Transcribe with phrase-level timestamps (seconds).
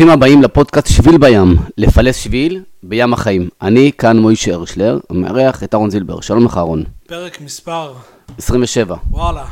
[0.00, 3.48] ברוכים הבאים לפודקאסט שביל בים, לפלס שביל בים החיים.
[3.62, 6.20] אני כאן מוישה הרשלר, מארח את אהרון זילבר.
[6.20, 6.84] שלום לך אהרון.
[7.06, 7.94] פרק מספר,
[8.38, 9.44] 27, וואלה.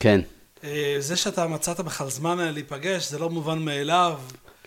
[0.00, 0.20] כן.
[0.64, 4.12] אה, זה שאתה מצאת בכלל זמן להיפגש, זה לא מובן מאליו.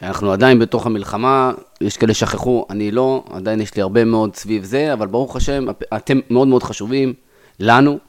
[0.01, 1.51] אנחנו עדיין בתוך המלחמה,
[1.81, 5.65] יש כאלה שכחו, אני לא, עדיין יש לי הרבה מאוד סביב זה, אבל ברוך השם,
[5.95, 7.13] אתם מאוד מאוד חשובים
[7.59, 7.99] לנו,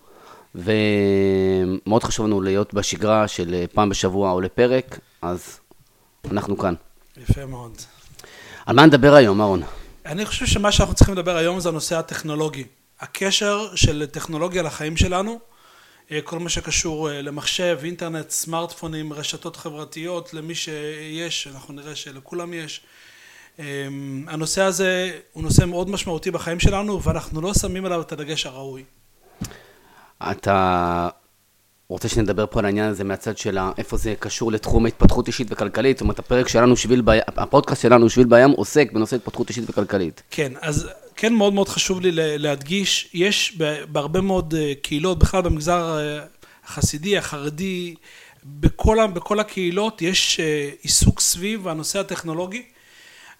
[0.55, 5.61] ומאוד חשוב לנו להיות בשגרה של אה, פעם בשבוע או לפרק, אז
[6.31, 6.75] אנחנו כאן.
[7.17, 7.73] יפה מאוד.
[8.67, 9.63] על מה נדבר היום, אהרון?
[10.07, 12.65] אני חושב שמה שאנחנו צריכים לדבר היום זה הנושא הטכנולוגי.
[13.01, 15.39] הקשר של טכנולוגיה לחיים שלנו,
[16.11, 22.55] אה, כל מה שקשור אה, למחשב, אינטרנט, סמארטפונים, רשתות חברתיות, למי שיש, אנחנו נראה שלכולם
[22.55, 22.81] יש.
[23.59, 23.65] אה,
[24.27, 28.85] הנושא הזה הוא נושא מאוד משמעותי בחיים שלנו, ואנחנו לא שמים עליו את הדגש הראוי.
[30.23, 31.09] אתה
[31.91, 35.97] רוצה שנדבר פה על העניין הזה מהצד של איפה זה קשור לתחום ההתפתחות אישית וכלכלית?
[35.97, 40.23] זאת אומרת, הפרק שלנו, שביל בים, הפודקאסט שלנו, שביל בים, עוסק בנושא התפתחות אישית וכלכלית.
[40.31, 45.43] כן, אז כן מאוד מאוד חשוב לי לה- להדגיש, יש בהרבה מאוד אה, קהילות, בכלל
[45.43, 46.25] במגזר אה,
[46.67, 47.95] החסידי, החרדי,
[48.45, 52.63] בכל, בכל הקהילות יש אה, עיסוק סביב הנושא הטכנולוגי,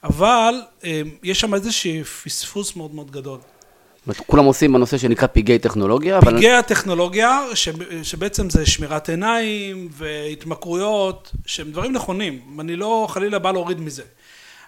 [0.05, 0.55] אבל
[1.23, 3.39] יש שם איזשהו פספוס מאוד מאוד גדול.
[4.27, 6.37] כולם עושים בנושא שנקרא פגעי טכנולוגיה, אבל...
[6.39, 7.69] פגעי הטכנולוגיה, ש-
[8.03, 14.03] שבעצם זה שמירת עיניים והתמכרויות, שהם דברים נכונים, אני לא חלילה בא להוריד מזה,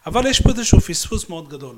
[0.07, 1.77] אבל יש פה איזשהו פספוס מאוד גדול.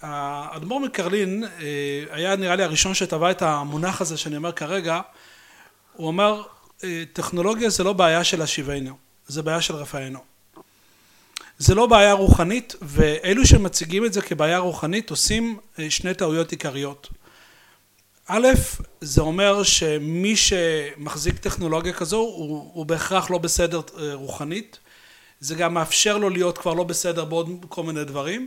[0.00, 1.68] האדמו"ר מקרלין אה,
[2.10, 5.00] היה נראה לי הראשון שטבע את המונח הזה שאני אומר כרגע,
[5.92, 6.42] הוא אמר,
[6.84, 10.31] אה, טכנולוגיה זה לא בעיה של השיבנו, זה בעיה של רפאנו.
[11.62, 17.08] זה לא בעיה רוחנית, ואלו שמציגים את זה כבעיה רוחנית עושים אה, שני טעויות עיקריות.
[18.26, 18.48] א',
[19.00, 24.78] זה אומר שמי שמחזיק טכנולוגיה כזו הוא, הוא בהכרח לא בסדר אה, רוחנית,
[25.40, 28.46] זה גם מאפשר לו להיות כבר לא בסדר בעוד כל מיני דברים.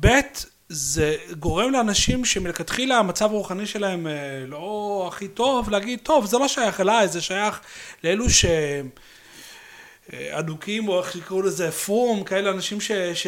[0.00, 0.20] ב',
[0.68, 4.12] זה גורם לאנשים שמלכתחילה המצב הרוחני שלהם אה,
[4.46, 7.60] לא הכי טוב, להגיד, טוב, זה לא שייך אליי, זה שייך
[8.04, 8.44] לאלו ש...
[10.14, 12.92] אדוקים, או איך שיקראו לזה, פרום, כאלה אנשים ש...
[12.92, 13.26] ש...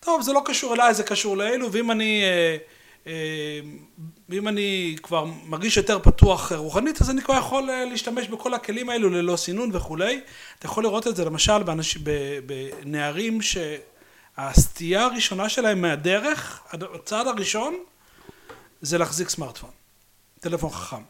[0.00, 2.22] טוב, זה לא קשור אליי, זה קשור לאלו, ואם אני...
[2.22, 2.56] אה,
[3.06, 3.60] אה,
[4.28, 8.88] ואם אני כבר מרגיש יותר פתוח רוחנית, אז אני כבר יכול אה, להשתמש בכל הכלים
[8.88, 10.20] האלו ללא סינון וכולי.
[10.58, 11.96] אתה יכול לראות את זה למשל באנש...
[12.46, 17.76] בנערים שהסטייה הראשונה שלהם מהדרך, הצעד הראשון,
[18.80, 19.70] זה להחזיק סמארטפון,
[20.40, 21.02] טלפון חכם.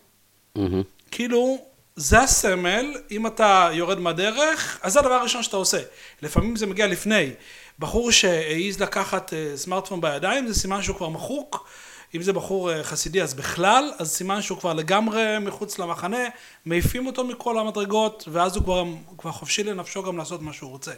[0.57, 0.83] מהמם.
[1.11, 1.65] כאילו,
[1.97, 5.81] זה הסמל, אם אתה יורד מהדרך, אז זה הדבר הראשון שאתה עושה.
[6.23, 7.31] לפעמים זה מגיע לפני.
[7.79, 11.69] בחור שהעז לקחת אה, סמארטפון בידיים, זה סימן שהוא כבר מחוק.
[12.15, 16.29] אם זה בחור אה, חסידי אז בכלל, אז סימן שהוא כבר לגמרי מחוץ למחנה,
[16.67, 18.85] מעיפים אותו מכל המדרגות, ואז הוא כבר,
[19.19, 20.93] כבר חופשי לנפשו גם לעשות מה שהוא רוצה.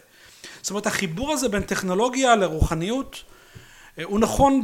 [0.63, 3.23] זאת אומרת, החיבור הזה בין טכנולוגיה לרוחניות,
[4.05, 4.63] הוא נכון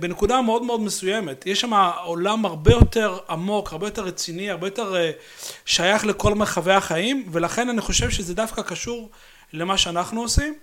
[0.00, 1.46] בנקודה מאוד מאוד מסוימת.
[1.46, 1.72] יש שם
[2.04, 5.10] עולם הרבה יותר עמוק, הרבה יותר רציני, הרבה יותר אה,
[5.64, 9.10] שייך לכל מרחבי החיים, ולכן אני חושב שזה דווקא קשור
[9.52, 10.54] למה שאנחנו עושים,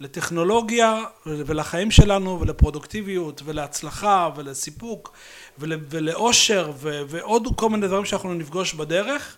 [0.00, 5.12] לטכנולוגיה ולחיים שלנו ולפרודוקטיביות ולהצלחה ולסיפוק
[5.58, 9.36] ול- ולאושר ועוד כל מיני דברים שאנחנו נפגוש בדרך.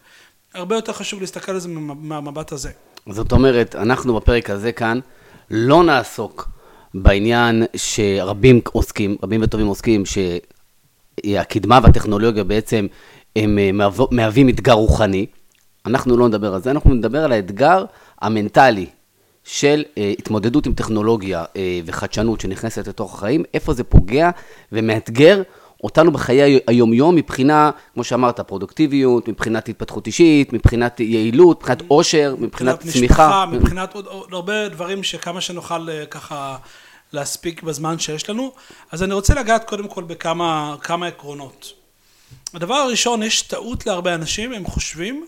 [0.55, 2.71] הרבה יותר חשוב להסתכל על זה מה- מהמבט הזה.
[3.11, 5.01] זאת אומרת, אנחנו בפרק הזה כאן
[5.51, 6.49] לא נעסוק
[6.95, 12.87] בעניין שרבים עוסקים, רבים וטובים עוסקים, שהקדמה והטכנולוגיה בעצם
[13.37, 15.27] הם אה, מהוו- מהווים אתגר רוחני.
[15.87, 17.85] אנחנו לא נדבר על זה, אנחנו נדבר על האתגר
[18.21, 18.87] המנטלי
[19.45, 24.31] של אה, התמודדות עם טכנולוגיה אה, וחדשנות שנכנסת לתוך החיים, איפה זה פוגע
[24.73, 25.43] ומאתגר
[25.85, 32.81] אותנו בחיי היומיום מבחינה, כמו שאמרת, פרודוקטיביות, מבחינת התפתחות אישית, מבחינת יעילות, מבחינת עושר, מבחינת
[32.81, 32.97] צמיחה.
[32.99, 36.57] משפחה, מבחינת עוד, עוד הרבה דברים שכמה שנוכל ככה
[37.15, 38.53] להספיק בזמן שיש לנו.
[38.91, 41.73] אז אני רוצה לגעת קודם כל בכמה כמה עקרונות.
[42.55, 45.27] הדבר הראשון, יש טעות להרבה אנשים, הם חושבים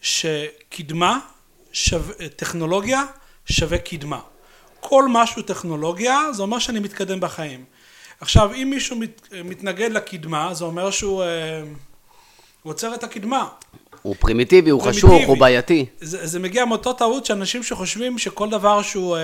[0.00, 1.18] שקדמה,
[1.72, 3.02] שווה, טכנולוגיה
[3.50, 4.20] שווה קדמה.
[4.80, 7.64] כל משהו טכנולוגיה, זה אומר שאני מתקדם בחיים.
[8.20, 11.62] עכשיו, אם מישהו מת, מתנגד לקדמה, זה אומר שהוא אה,
[12.62, 13.48] עוצר את הקדמה.
[14.02, 14.82] הוא פרימיטיבי, הוא.
[14.82, 15.86] חשוך, הוא בעייתי.
[16.00, 19.22] זה, זה מגיע מאותו טעות שאנשים שחושבים שכל דבר שהוא אה,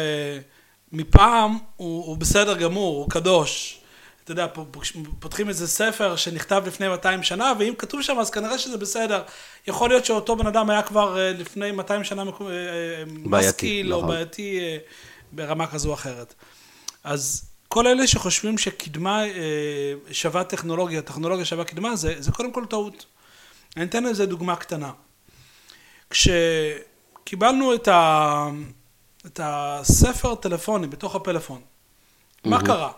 [0.92, 3.80] מפעם הוא, הוא בסדר גמור, הוא קדוש.
[4.26, 4.46] אתה יודע,
[5.18, 9.22] פותחים איזה ספר שנכתב לפני 200 שנה, ואם כתוב שם אז כנראה שזה בסדר.
[9.66, 13.98] יכול להיות שאותו בן אדם היה כבר אה, לפני 200 שנה אה, אה, משכיל או
[13.98, 14.10] נכון.
[14.10, 14.60] בעייתי
[15.32, 16.34] ברמה כזו או אחרת.
[17.04, 19.22] אז כל אלה שחושבים שקדמה
[20.10, 23.06] שווה טכנולוגיה, טכנולוגיה שווה קדמה, זה, זה קודם כל טעות.
[23.76, 24.90] אני אתן לזה דוגמה קטנה.
[27.24, 28.48] קיבלנו את, ה...
[29.26, 31.60] את הספר טלפונים בתוך הפלאפון.
[32.44, 32.92] מה קרה?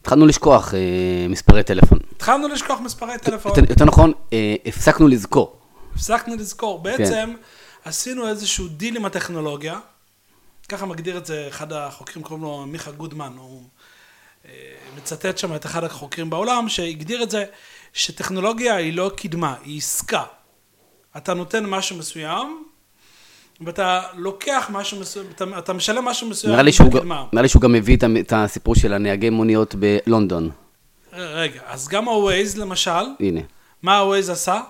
[0.00, 1.98] התחלנו לשכוח אה, מספרי טלפון.
[2.16, 5.56] התחלנו לשכוח מספרי טלפון, יותר, יותר נכון, אה, הפסקנו לזכור.
[5.94, 6.84] הפסקנו לזכור.
[6.84, 6.90] כן.
[6.90, 7.34] בעצם
[7.84, 9.78] עשינו איזשהו דיל עם הטכנולוגיה,
[10.68, 13.62] ככה מגדיר את זה אחד החוקרים, קוראים לו מיכה גודמן, הוא
[14.46, 14.50] אה,
[14.96, 17.44] מצטט שם את אחד החוקרים בעולם, שהגדיר את זה
[17.92, 20.22] שטכנולוגיה היא לא קדמה, היא עסקה.
[21.16, 22.64] אתה נותן משהו מסוים,
[23.66, 26.90] ואתה לוקח משהו מסוים, אתה, אתה משלם משהו מסוים נראה לי, שהוא.
[27.32, 30.50] נראה לי שהוא גם הביא את את הסיפור של הנהגי מוניות בלונדון.
[31.12, 33.40] רגע, אז גם ה-Waze למשל, הנה.
[33.82, 34.60] מה ה-Waze עשה?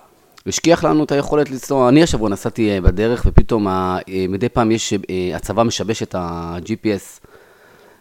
[0.47, 1.89] השכיח לנו את היכולת לנסוע.
[1.89, 4.99] אני השבוע נסעתי אה, בדרך, ופתאום ה- אה, מדי פעם יש, אה,
[5.35, 7.25] הצבא משבש את ה-GPS,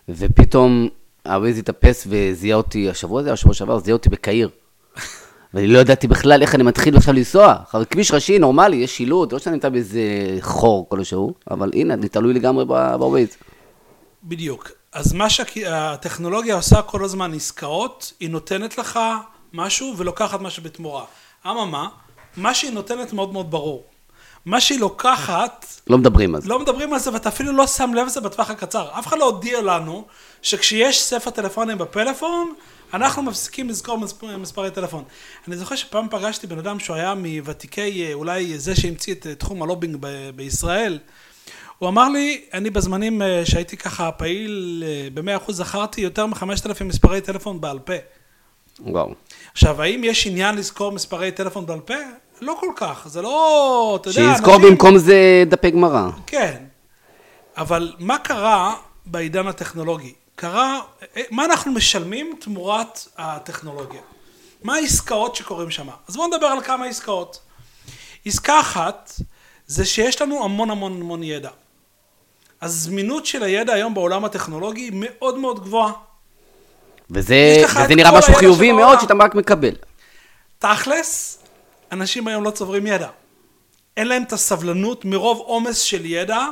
[0.08, 0.88] ופתאום
[1.26, 4.48] הווייז התאפס וזיהה אותי, השבוע הזה, השבוע שעבר, זיהה אותי בקהיר.
[5.54, 7.56] ואני לא ידעתי בכלל איך אני מתחיל עכשיו לנסוע.
[7.68, 10.00] אחרי כביש ראשי, נורמלי, יש שילוט, לא שאני נמצא באיזה
[10.40, 13.28] חור כלשהו, אבל הנה, אני תלוי לגמרי בווייז.
[14.24, 14.70] בדיוק.
[14.92, 19.00] אז מה שהטכנולוגיה עושה כל הזמן עסקאות, היא נותנת לך
[19.52, 21.04] משהו ולוקחת משהו בתמורה.
[21.46, 21.88] אממה,
[22.36, 23.84] מה שהיא נותנת מאוד מאוד ברור.
[24.46, 26.48] מה שהיא לוקחת, לא מדברים על זה.
[26.48, 28.88] לא מדברים על זה ואתה אפילו לא שם לב לזה בטווח הקצר.
[28.98, 30.04] אף אחד לא הודיע לנו
[30.42, 32.54] שכשיש ספר טלפונים בפלאפון,
[32.94, 35.04] אנחנו מפסיקים לזכור מספר, מספרי טלפון.
[35.48, 39.34] אני זוכר שפעם פגשתי בן אדם שהוא היה מוותיקי, אה, אולי זה שהמציא את אה,
[39.34, 40.98] תחום הלובינג ב- בישראל.
[41.78, 46.66] הוא אמר לי, אני בזמנים אה, שהייתי ככה פעיל אה, במאה אחוז, זכרתי יותר מחמשת
[46.66, 47.92] אלפים מספרי טלפון בעל פה.
[48.80, 49.14] וואו.
[49.52, 51.94] עכשיו, האם יש עניין לזכור מספרי טלפון בעל פה?
[52.40, 56.10] לא כל כך, זה לא, אתה יודע, שיזכור אנשים- במקום זה דפי גמרא.
[56.26, 56.56] כן,
[57.56, 58.74] אבל מה קרה
[59.06, 60.12] בעידן הטכנולוגי?
[60.42, 60.80] קרה,
[61.30, 64.00] מה אנחנו משלמים תמורת הטכנולוגיה?
[64.62, 65.88] מה העסקאות שקורים שם?
[66.08, 67.38] אז בואו נדבר על כמה עסקאות.
[68.26, 69.12] עסקה אחת
[69.66, 71.50] זה שיש לנו המון המון המון ידע.
[72.62, 75.92] הזמינות של הידע היום בעולם הטכנולוגי מאוד מאוד גבוהה.
[77.10, 78.72] וזה, וזה נראה משהו חיובי.
[78.72, 79.74] מאוד שאתה רק מקבל.
[80.58, 81.38] תכלס,
[81.92, 83.08] אנשים היום לא צוברים ידע.
[83.96, 86.46] אין להם את הסבלנות מרוב עומס של ידע,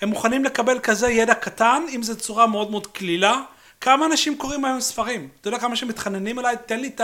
[0.00, 3.40] הם מוכנים לקבל כזה ידע קטן, אם זו צורה מאוד מאוד קלילה.
[3.80, 5.28] כמה אנשים קוראים היום ספרים?
[5.40, 7.00] אתה יודע כמה אנשים מתחננים אליי, תן לי את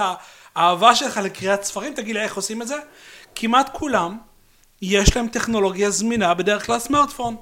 [0.56, 2.76] האהבה שלך לקריאת ספרים, תגיד לי איך עושים את זה?
[3.34, 4.19] כמעט כולם,
[4.82, 7.37] יש להם טכנולוגיה זמינה, בדרך כלל סמארטפון.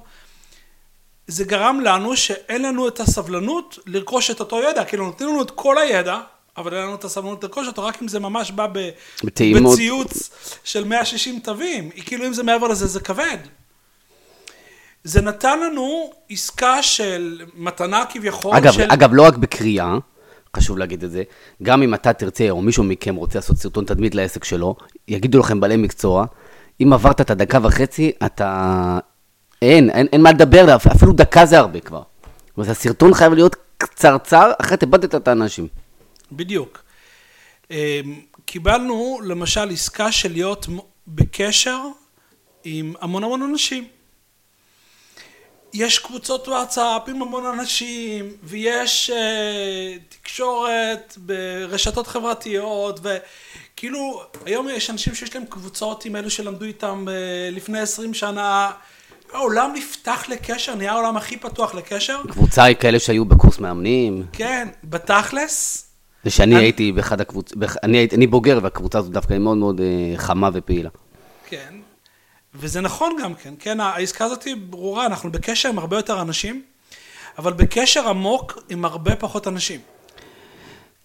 [1.27, 5.51] זה גרם לנו שאין לנו את הסבלנות לרכוש את אותו ידע, כאילו נותנים לנו את
[5.51, 6.19] כל הידע,
[6.57, 8.89] אבל אין לנו את הסבלנות לרכוש אותו, רק אם זה ממש בא ב...
[9.73, 10.29] בציוץ
[10.63, 13.37] של 160 תווים, כאילו אם זה מעבר לזה זה כבד.
[15.09, 18.85] זה נתן לנו עסקה של מתנה כביכול אגב, של...
[18.89, 19.97] אגב, לא רק בקריאה,
[20.57, 21.23] חשוב להגיד את זה,
[21.63, 24.75] גם אם אתה תרצה, או מישהו מכם רוצה לעשות סרטון תדמית לעסק שלו,
[25.07, 26.25] יגידו לכם בעלי מקצוע,
[26.81, 28.99] אם עברת את הדקה וחצי, אתה...
[29.61, 32.01] אין, אין, אין מה לדבר, אפילו דקה זה הרבה כבר.
[32.57, 35.67] אומרת, הסרטון חייב להיות קצרצר, אחרת איבדת את האנשים.
[36.31, 36.83] בדיוק.
[37.71, 37.75] אמ,
[38.45, 40.67] קיבלנו למשל עסקה של להיות
[41.07, 41.79] בקשר
[42.63, 43.87] עם המון המון אנשים.
[45.73, 55.15] יש קבוצות וואטסאפ עם המון אנשים, ויש אה, תקשורת ברשתות חברתיות, וכאילו, היום יש אנשים
[55.15, 57.13] שיש להם קבוצות עם אלו שלמדו איתם אה,
[57.51, 58.71] לפני 20 שנה.
[59.33, 62.21] העולם נפתח לקשר, נהיה העולם הכי פתוח לקשר.
[62.29, 65.85] קבוצה היא כאלה שהיו בקורס מאמנים, כן, בתכלס,
[66.23, 67.51] זה שאני אני- הייתי באחד הקבוצ...
[67.83, 70.89] אני, אני בוגר, והקבוצה הזאת דווקא היא מאוד מאוד אה, חמה ופעילה.
[71.49, 71.73] כן,
[72.59, 76.61] וזה נכון גם כן, כן, העסקה הזאת היא ברורה, אנחנו בקשר עם הרבה יותר אנשים,
[77.37, 79.79] אבל בקשר עמוק עם הרבה פחות אנשים.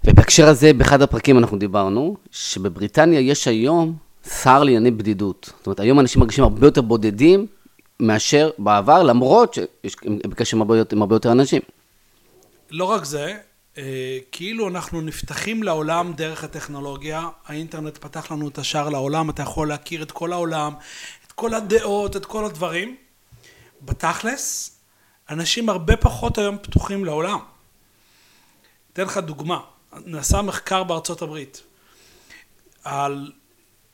[0.05, 3.97] ובהקשר הזה, באחד הפרקים אנחנו דיברנו, שבבריטניה יש היום
[4.43, 5.53] שר לענייני בדידות.
[5.59, 7.47] זאת אומרת, היום אנשים מרגישים הרבה יותר בודדים
[8.01, 11.63] מאשר בעבר, למרות שהם בקשר עם הרבה, עם הרבה יותר אנשים.
[12.71, 13.35] לא רק זה,
[13.79, 19.69] אה, כאילו אנחנו נפתחים לעולם דרך הטכנולוגיה, האינטרנט פתח לנו את השער לעולם, אתה יכול
[19.69, 20.73] להכיר את כל העולם,
[21.35, 22.97] כל הדעות, את כל הדברים.
[23.83, 24.79] בתכלס,
[25.31, 27.39] אנשים הרבה פחות היום פתוחים לעולם.
[28.93, 29.61] אתן לך דוגמה,
[30.07, 31.63] נעשה מחקר בארצות הברית
[32.85, 33.33] על,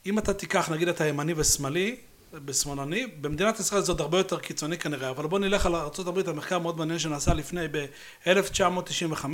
[0.06, 1.97] אם אתה תיקח, נגיד אתה ימני ושמאלי,
[2.32, 6.35] בשמאלני, במדינת ישראל זה עוד הרבה יותר קיצוני כנראה, אבל בוא נלך על ארה"ב, על
[6.35, 9.25] מחקר מאוד מעניין שנעשה לפני ב-1995,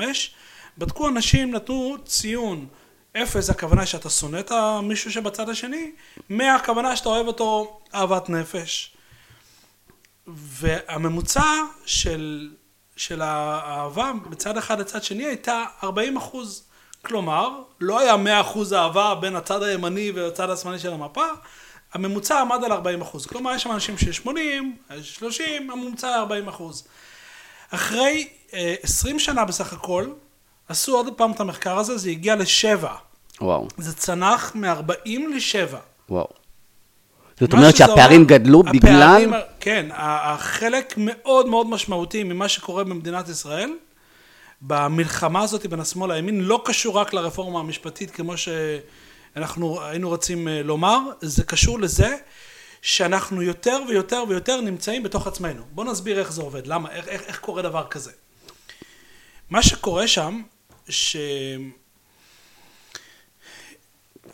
[0.78, 2.66] בדקו אנשים, נתנו ציון
[3.23, 5.92] אפס, הכוונה שאתה שונא את מישהו שבצד השני,
[6.30, 8.96] 100 הכוונה שאתה אוהב אותו אהבת נפש.
[10.26, 11.52] והממוצע
[11.87, 12.50] של,
[12.96, 16.62] של האהבה בצד אחד לצד שני הייתה 40 אחוז.
[17.02, 17.49] כלומר,
[17.80, 21.26] לא היה 100 אחוז אהבה בין הצד הימני והצד השמאלי של המפה,
[21.92, 23.26] הממוצע עמד על 40 אחוז.
[23.26, 26.87] כלומר, יש שם אנשים שיש 80, יש 30, הממוצע היה 40 אחוז.
[27.70, 30.06] אחרי אה, 20 שנה בסך הכל,
[30.68, 32.94] עשו עוד פעם את המחקר הזה, זה הגיע לשבע.
[33.40, 35.76] וואו, זה צנח מ-40 ל-7.
[36.09, 36.28] וואו.
[37.40, 39.33] זאת אומרת שהפערים גדלו בגלל...
[39.61, 43.71] כן, החלק מאוד מאוד משמעותי ממה שקורה במדינת ישראל,
[44.62, 50.62] במלחמה הזאת בין השמאל לימין, לא קשור רק לרפורמה המשפטית, כמו שאנחנו היינו רוצים אה,
[50.62, 52.16] לומר, זה קשור לזה
[52.83, 55.62] שאנחנו יותר ויותר ויותר נמצאים בתוך עצמנו.
[55.71, 58.12] בואו נסביר איך זה עובד, למה, איך, איך, איך קורה דבר כזה.
[59.50, 60.43] מה שקורה שם,
[60.88, 61.16] ש...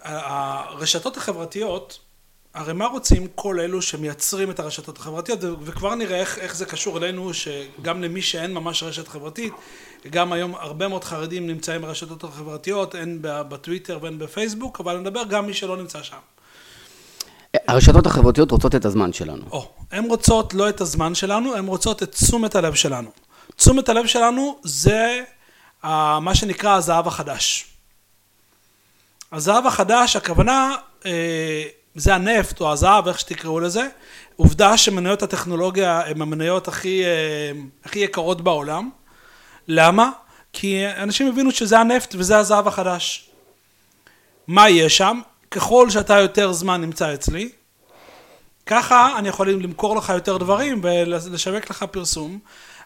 [0.04, 1.98] הרשתות החברתיות,
[2.54, 6.98] הרי מה רוצים כל אלו שמייצרים את הרשתות החברתיות, וכבר נראה איך, איך זה קשור
[6.98, 9.52] אלינו, שגם למי שאין ממש רשת חברתית,
[10.10, 15.24] גם היום הרבה מאוד חרדים נמצאים ברשתות החברתיות, הן בטוויטר והן בפייסבוק, אבל אני מדבר
[15.24, 16.16] גם מי שלא נמצא שם.
[17.68, 19.44] הרשתות החברתיות רוצות את הזמן שלנו.
[19.50, 23.10] או, הן רוצות לא את הזמן שלנו, הן רוצות את תשומת הלב שלנו.
[23.56, 25.20] תשומת הלב שלנו זה
[26.20, 27.71] מה שנקרא הזהב החדש.
[29.32, 30.74] הזהב החדש, הכוונה,
[31.06, 33.88] אה, זה הנפט או הזהב, איך שתקראו לזה.
[34.36, 37.50] עובדה שמניות הטכנולוגיה הן המניות הכי, אה,
[37.84, 38.90] הכי יקרות בעולם.
[39.68, 40.10] למה?
[40.52, 43.30] כי אנשים הבינו שזה הנפט וזה הזהב החדש.
[44.46, 45.20] מה יהיה שם?
[45.50, 47.50] ככל שאתה יותר זמן נמצא אצלי,
[48.66, 52.38] ככה אני יכול למכור לך יותר דברים ולשווק לך פרסום.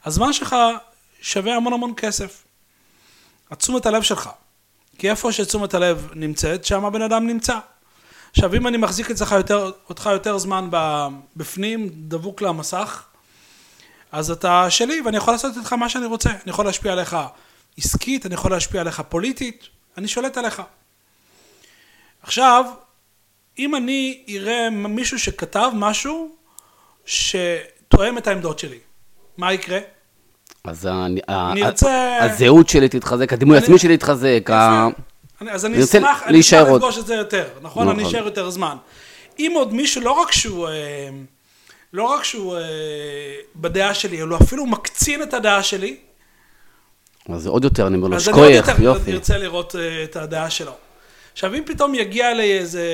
[0.04, 0.56] הזמן שלך
[1.20, 2.44] שווה המון המון כסף.
[3.50, 4.30] התשומת הלב שלך.
[4.98, 7.58] כי איפה שתשומת הלב נמצאת, שם הבן אדם נמצא.
[8.30, 10.68] עכשיו, אם אני מחזיק אצלך יותר, אותך יותר זמן
[11.36, 13.04] בפנים, דבוק למסך,
[14.12, 16.30] אז אתה שלי, ואני יכול לעשות איתך מה שאני רוצה.
[16.30, 17.16] אני יכול להשפיע עליך
[17.78, 19.64] עסקית, אני יכול להשפיע עליך פוליטית,
[19.96, 20.62] אני שולט עליך.
[22.22, 22.64] עכשיו,
[23.58, 26.36] אם אני אראה מישהו שכתב משהו
[27.06, 28.78] שתואם את העמדות שלי,
[29.36, 29.78] מה יקרה?
[30.66, 31.62] אז אני.
[32.20, 34.50] הזהות שלי תתחזק, הדימוי העצמי שלי יתחזק.
[35.50, 37.88] אז אני אשמח, אני אשמח לפגוש את זה יותר, נכון?
[37.88, 38.10] אני נכון.
[38.10, 38.76] אשאר יותר זמן.
[39.38, 41.08] אם עוד מישהו, לא רק שהוא, אה,
[41.92, 42.60] לא רק שהוא אה,
[43.56, 45.96] בדעה שלי, אלא אפילו מקצין את הדעה שלי.
[47.28, 49.00] אז זה עוד יותר, אני אומר לו, שכוייך, יופי.
[49.00, 50.72] אז אני ארצה לראות אה, את הדעה שלו.
[51.32, 52.84] עכשיו, אם פתאום יגיע לי איזה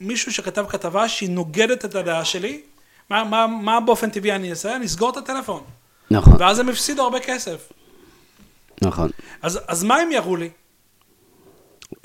[0.00, 2.60] מישהו שכתב כתבה שהיא נוגדת את הדעה שלי,
[3.10, 4.76] מה, מה, מה באופן טבעי אני אעשה?
[4.76, 5.62] אני אסגור את הטלפון.
[6.10, 6.36] נכון.
[6.38, 7.72] ואז הם הפסידו הרבה כסף.
[8.82, 9.10] נכון.
[9.42, 10.50] אז, אז מה הם יראו לי?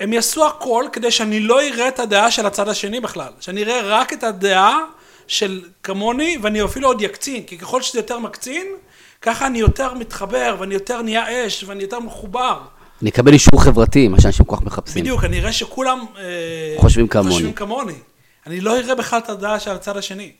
[0.00, 3.32] הם יעשו הכל כדי שאני לא אראה את הדעה של הצד השני בכלל.
[3.40, 4.78] שאני אראה רק את הדעה
[5.26, 8.66] של כמוני, ואני אפילו עוד יקצין, כי ככל שזה יותר מקצין,
[9.22, 12.60] ככה אני יותר מתחבר, ואני יותר נהיה אש, ואני יותר מחובר.
[13.02, 15.02] אני אקבל אישור חברתי, מה שאנשים כל כך מחפשים.
[15.02, 16.24] בדיוק, אני אראה שכולם אה,
[16.78, 17.30] חושבים כמוני.
[17.30, 17.94] חושבים כמוני.
[18.46, 20.32] אני לא אראה בכלל את הדעה של הצד השני.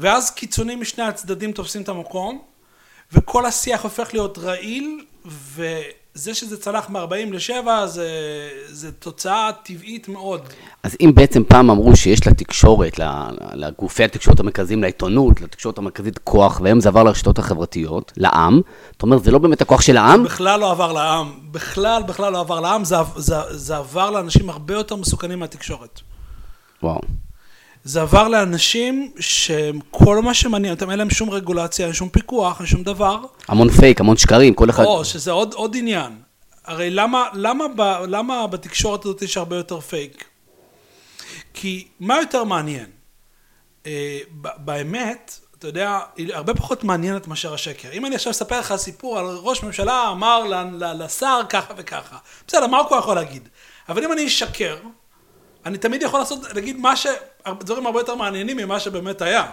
[0.00, 2.42] ואז קיצונים משני הצדדים תופסים את המקום,
[3.12, 8.08] וכל השיח הופך להיות רעיל, וזה שזה צלח מ-40 ל-7 זה,
[8.66, 10.40] זה תוצאה טבעית מאוד.
[10.82, 13.00] אז אם בעצם פעם אמרו שיש לתקשורת,
[13.54, 18.60] לגופי התקשורת המרכזיים, לעיתונות, לתקשורת המרכזית כוח, והיום זה עבר לרשתות החברתיות, לעם,
[18.92, 20.22] זאת אומרת, זה לא באמת הכוח של העם?
[20.22, 24.50] זה בכלל לא עבר לעם, בכלל, בכלל לא עבר לעם, זה, זה, זה עבר לאנשים
[24.50, 26.00] הרבה יותר מסוכנים מהתקשורת.
[26.82, 27.00] וואו.
[27.86, 32.66] זה עבר לאנשים שכל מה שמעניין אותם, אין להם שום רגולציה, אין שום פיקוח, אין
[32.66, 33.20] שום דבר.
[33.48, 34.84] המון פייק, המון שקרים, כל אחד...
[34.84, 36.12] או, שזה עוד, עוד עניין.
[36.64, 37.64] הרי למה, למה,
[38.08, 40.24] למה בתקשורת הזאת יש הרבה יותר פייק?
[41.54, 42.86] כי מה יותר מעניין?
[43.86, 44.18] אה,
[44.56, 47.88] באמת, אתה יודע, היא הרבה פחות מעניינת מאשר השקר.
[47.92, 52.16] אם אני עכשיו אספר לך סיפור על ראש ממשלה אמר לשר ככה וככה,
[52.46, 53.48] בסדר, מה הוא יכול להגיד?
[53.88, 54.76] אבל אם אני אשקר,
[55.66, 57.06] אני תמיד יכול לעשות, להגיד מה ש...
[57.60, 59.44] דברים הרבה יותר מעניינים ממה שבאמת היה.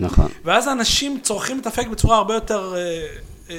[0.00, 0.28] נכון.
[0.44, 3.06] ואז אנשים צורכים את הפייק בצורה הרבה יותר אה,
[3.50, 3.56] אה,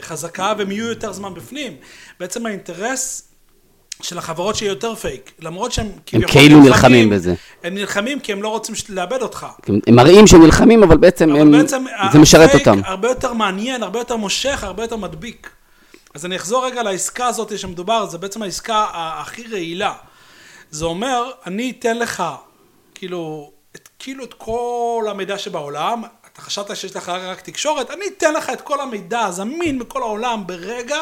[0.00, 1.76] חזקה, והם יהיו יותר זמן בפנים.
[2.20, 3.28] בעצם האינטרס
[4.02, 7.34] של החברות שיהיה יותר פייק, למרות שהם הם כאילו נלחמים בזה.
[7.64, 9.46] הם נלחמים כי הם לא רוצים לאבד אותך.
[9.86, 12.80] הם מראים שהם נלחמים, אבל בעצם, אבל הם, בעצם זה משרת אותם.
[12.84, 15.50] הרבה יותר מעניין, הרבה יותר מושך, הרבה יותר מדביק.
[16.14, 19.92] אז אני אחזור רגע לעסקה הזאת שמדובר, זה בעצם העסקה הכי רעילה.
[20.70, 22.22] זה אומר, אני אתן לך,
[22.94, 28.34] כאילו, את, כאילו את כל המידע שבעולם, אתה חשבת שיש לך רק תקשורת, אני אתן
[28.34, 30.98] לך את כל המידע הזמין בכל העולם ברגע,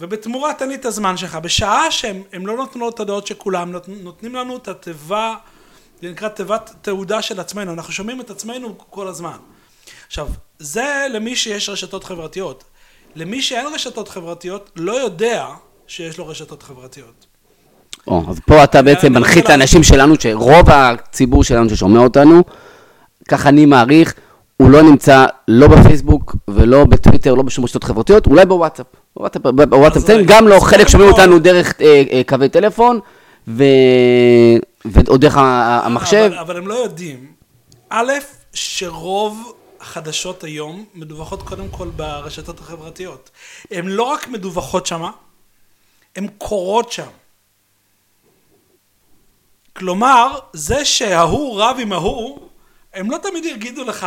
[0.00, 1.34] ובתמורה תן לי את הזמן שלך.
[1.34, 5.34] בשעה שהם לא נותנים את הדעות של כולם, נותנים לנו את התיבה,
[6.02, 9.36] זה נקרא תיבת תעודה של עצמנו, אנחנו שומעים את עצמנו כל הזמן.
[10.06, 12.64] עכשיו, זה למי שיש רשתות חברתיות.
[13.14, 15.46] למי שאין רשתות חברתיות, לא יודע
[15.86, 17.27] שיש לו רשתות חברתיות.
[18.08, 22.42] או, אז פה אתה בעצם מנחית את האנשים שלנו, שרוב הציבור שלנו ששומע אותנו,
[23.28, 24.14] ככה אני מעריך,
[24.56, 28.86] הוא לא נמצא לא בפייסבוק ולא בטוויטר, לא בשום רשתות חברתיות, אולי בוואטסאפ.
[29.16, 33.00] בוואטסאפ, בוואטסאפ, גם לא, חלק שומעים אותנו דרך אה, אה, קווי טלפון.
[33.46, 36.16] ועוד דרך ה- המחשב.
[36.32, 37.26] אבל, אבל הם לא יודעים.
[37.90, 38.12] א',
[38.52, 43.30] שרוב החדשות היום מדווחות קודם כל ברשתות החברתיות.
[43.70, 45.10] הן לא רק מדווחות שמה,
[46.16, 47.06] הן קורות שם.
[49.78, 52.38] כלומר, זה שההוא רב עם ההוא,
[52.94, 54.06] הם לא תמיד יגידו לך,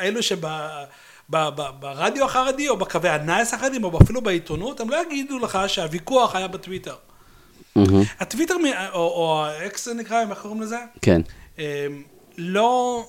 [0.00, 6.34] אלו שברדיו החרדי, או בקווי הנייס החרדים, או אפילו בעיתונות, הם לא יגידו לך שהוויכוח
[6.34, 6.94] היה בטוויטר.
[7.76, 8.54] מהמם, הטוויטר,
[8.92, 10.78] או, או האקס זה נקרא, איך קוראים לזה?
[11.02, 11.20] כן.
[11.58, 11.64] אמ,
[12.38, 13.04] לא,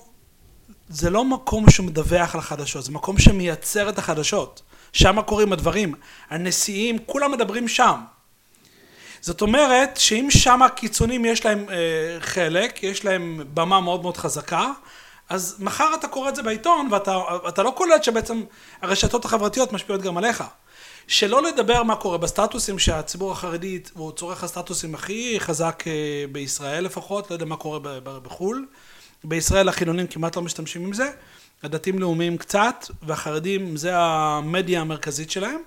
[0.88, 4.62] זה לא מקום שמדווח על החדשות, זה מקום שמייצר את החדשות.
[4.92, 5.94] שם קורים הדברים.
[6.30, 8.00] הנשיאים, כולם מדברים שם.
[9.20, 11.76] זאת אומרת שאם שם הקיצונים יש להם אה,
[12.20, 14.72] חלק, יש להם במה מאוד מאוד חזקה,
[15.28, 18.42] אז מחר אתה קורא את זה בעיתון ואתה אתה לא קולט שבעצם
[18.82, 20.44] הרשתות החברתיות משפיעות גם עליך.
[21.06, 25.92] שלא לדבר מה קורה בסטטוסים שהציבור החרדי הוא צורך הסטטוסים הכי חזק אה,
[26.32, 28.66] בישראל לפחות, לא יודע מה קורה בחו"ל.
[29.24, 31.10] בישראל החילונים כמעט לא משתמשים עם זה,
[31.62, 35.60] הדתיים לאומיים קצת, והחרדים זה המדיה המרכזית שלהם.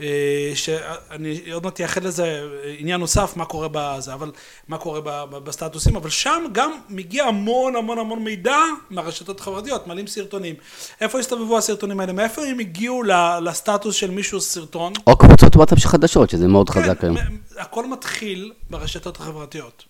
[0.00, 2.40] אה, שאני עוד מעט אייחד לזה
[2.78, 4.32] עניין נוסף, מה קורה בזה, אבל
[4.68, 8.58] מה קורה בסטטוסים, אבל שם גם מגיע המון המון המון מידע
[8.90, 10.54] מהרשתות החברתיות, מעלים סרטונים.
[11.00, 12.12] איפה הסתובבו הסרטונים האלה?
[12.12, 13.02] מאיפה הם הגיעו
[13.42, 14.92] לסטטוס של מישהו סרטון?
[15.06, 17.16] או קבוצות וואטסאפ של חדשות, שזה מאוד חזק היום.
[17.16, 19.84] כן, הכל מתחיל ברשתות החברתיות.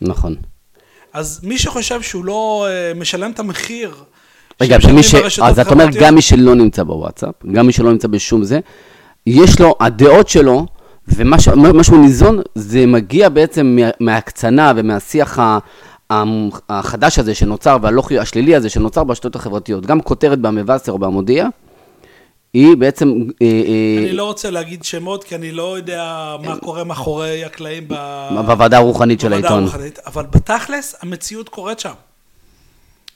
[0.00, 0.36] נכון.
[1.12, 3.94] אז מי שחושב שהוא לא אה, משלם את המחיר
[4.60, 5.14] רגע, ומי ש...
[5.42, 8.60] אז אתה אומר, גם מי שלא נמצא בוואטסאפ, גם מי שלא נמצא בשום זה,
[9.26, 10.66] יש לו, הדעות שלו,
[11.08, 11.40] ומה
[11.84, 15.58] שהוא ניזון, זה מגיע בעצם מה- מההקצנה ומהשיח ה-
[16.68, 19.86] החדש הזה שנוצר, והלא השלילי הזה שנוצר ברשתות החברתיות.
[19.86, 21.46] גם כותרת במבשר או במודיע,
[22.54, 23.08] היא בעצם...
[23.42, 27.84] אה, אה, אני לא רוצה להגיד שמות, כי אני לא יודע מה קורה מאחורי הקלעים
[27.88, 29.66] ב- בוועדה הרוחנית של העיתון.
[30.06, 31.92] אבל בתכלס המציאות קורית שם.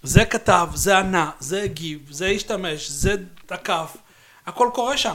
[0.02, 3.14] זה כתב, זה ענה, זה הגיב, זה השתמש, זה
[3.46, 3.96] תקף,
[4.46, 5.14] הכל קורה שם.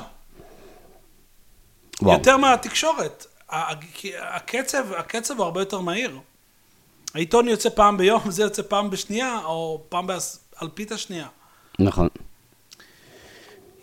[2.02, 2.14] וואו.
[2.18, 3.26] יותר מהתקשורת.
[4.20, 6.18] הקצב, הקצב הוא הרבה יותר מהיר.
[7.16, 11.28] העיתון יוצא פעם ביום, זה יוצא פעם בשנייה, או פעם באלפית השנייה.
[11.80, 12.08] נכון.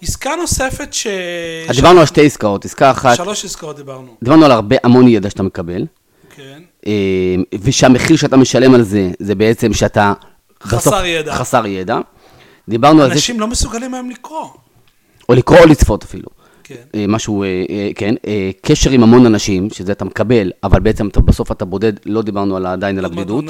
[0.03, 1.07] עסקה נוספת ש...
[1.69, 5.31] אז דיברנו על שתי עסקאות, עסקה אחת, שלוש עסקאות דיברנו, דיברנו על הרבה, המון ידע
[5.31, 5.87] שאתה מקבל.
[6.37, 6.63] כן.
[6.87, 6.93] אה,
[7.61, 10.13] ושהמחיר שאתה משלם על זה, זה בעצם שאתה...
[10.63, 11.35] חסר בסוף- ידע.
[11.35, 11.99] חסר ידע.
[12.69, 14.49] דיברנו על זה, אנשים לא מסוגלים היום לקרוא.
[15.29, 16.29] או לקרוא או לצפות אפילו.
[16.67, 16.75] כן.
[16.95, 18.15] אה, משהו, אה, אה, כן,
[18.63, 22.57] קשר עם המון אנשים, שזה אתה מקבל, אבל בעצם אתה, בסוף אתה בודד, לא דיברנו
[22.57, 23.45] על, עדיין על הבדידות.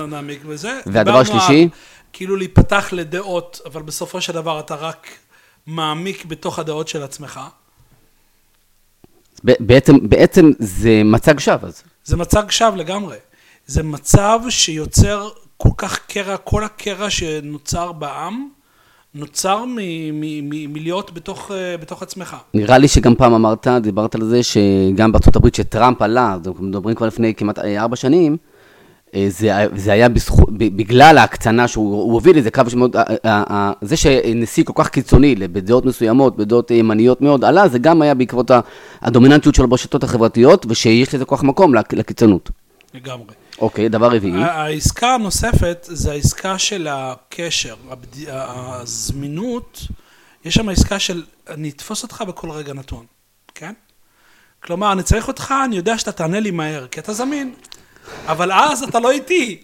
[0.87, 1.63] והדבר השלישי?
[1.63, 1.69] על
[2.13, 5.07] כאילו להיפתח לדעות, אבל בסופו של דבר אתה רק
[5.67, 7.41] מעמיק בתוך הדעות של עצמך.
[9.45, 11.83] בעצם, בעצם זה מצג שווא, אז.
[12.05, 13.17] זה מצג שווא לגמרי.
[13.67, 18.49] זה מצב שיוצר כל כך קרע, כל הקרע שנוצר בעם,
[19.17, 19.65] נוצר
[20.69, 22.37] מלהיות בתוך, אה, בתוך עצמך.
[22.55, 27.07] נראה לי שגם פעם אמרת, דיברת על זה, שגם בארצות הברית, שטראמפ עלה, מדברים כבר
[27.07, 28.37] לפני כמעט אה, ארבע שנים,
[29.15, 32.97] אה, זה, זה היה בזכו, בגלל ההקצנה שהוא הוא הוביל איזה קו שמאוד,
[33.81, 38.51] זה שנשיא כל כך קיצוני, בדעות מסוימות, בדעות ימניות מאוד, עלה, זה גם היה בעקבות
[39.03, 42.51] הדומיננטיות שלו ברשתות החברתיות, ושיש לזה כל כך מקום לק- לקיצונות.
[42.95, 43.35] לגמרי.
[43.59, 44.43] אוקיי, דבר רביעי.
[44.45, 48.29] העסקה הנוספת זה העסקה של הקשר, הבד...
[48.29, 49.81] הזמינות,
[50.45, 53.07] יש שם עסקה של אני אתפוס אותך בכל רגע נתון,
[53.55, 53.73] כן?
[54.63, 57.55] כלומר, אני צריך אותך, אני יודע שאתה תענה לי מהר, כי אתה זמין,
[58.27, 59.63] אבל אז אתה לא איתי.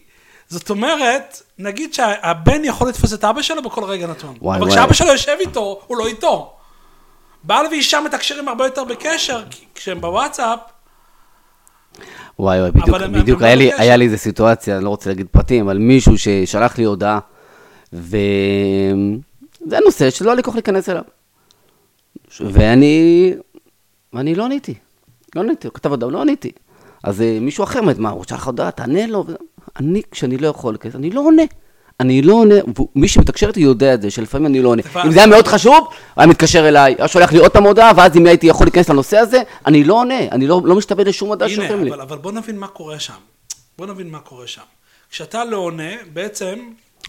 [0.49, 4.77] זאת אומרת, נגיד שהבן יכול לתפוס את אבא שלו בכל רגע נתון, וואי, אבל וואי.
[4.77, 6.55] כשאבא שלו יושב איתו, הוא לא איתו.
[7.45, 10.59] בעל ואישה מתקשרים הרבה יותר בקשר, כי כשהם בוואטסאפ,
[12.39, 13.71] וואי וואי, בדיוק, בדיוק היה, לי.
[13.73, 17.19] היה לי איזה סיטואציה, אני לא רוצה להגיד פרטים, אבל מישהו ששלח לי הודעה,
[17.93, 21.03] וזה נושא שלא היה לי כוח להיכנס אליו.
[22.41, 23.35] ואני,
[24.13, 24.75] ואני לא עניתי,
[25.35, 26.53] לא עניתי, הוא כתב הודעה, לא עניתי.
[27.05, 29.25] אז אה, מישהו אחר אומר, מה, הוא שלח הודעה, תענה לו.
[29.77, 31.43] אני, כשאני לא יכול להיכנס, אני לא עונה.
[32.03, 32.55] אני לא עונה,
[32.95, 34.83] ומי שמתקשר איתי יודע את זה, שלפעמים אני לא עונה.
[35.05, 38.17] אם זה היה מאוד חשוב, היה מתקשר אליי, היה שולח לי עוד פעם הודעה, ואז
[38.17, 41.49] אם הייתי יכול להיכנס לנושא הזה, אני לא עונה, אני לא, לא משתווה לשום הודעה
[41.49, 41.91] הנה, שולחים לי.
[41.91, 43.13] אבל, אבל בוא נבין מה קורה שם.
[43.79, 44.63] בוא נבין מה קורה שם.
[45.11, 46.59] כשאתה לא עונה, בעצם,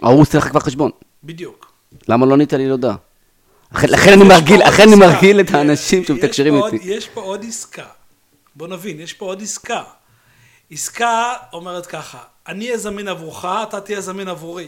[0.01, 0.91] ההוא עושה לך כבר חשבון.
[1.23, 1.71] בדיוק.
[2.07, 2.95] למה לא ענית לי להודעה?
[3.73, 4.95] לכן לכן אני מרגיל, לכן אני.
[4.95, 6.79] מרגיל את האנשים שמתקשרים איתי.
[6.83, 7.85] יש פה עוד עסקה.
[8.55, 9.83] בוא נבין, יש פה עוד עסקה.
[10.71, 14.67] עסקה אומרת ככה, אני אהיה זמין עבורך, אתה תהיה זמין עבורי.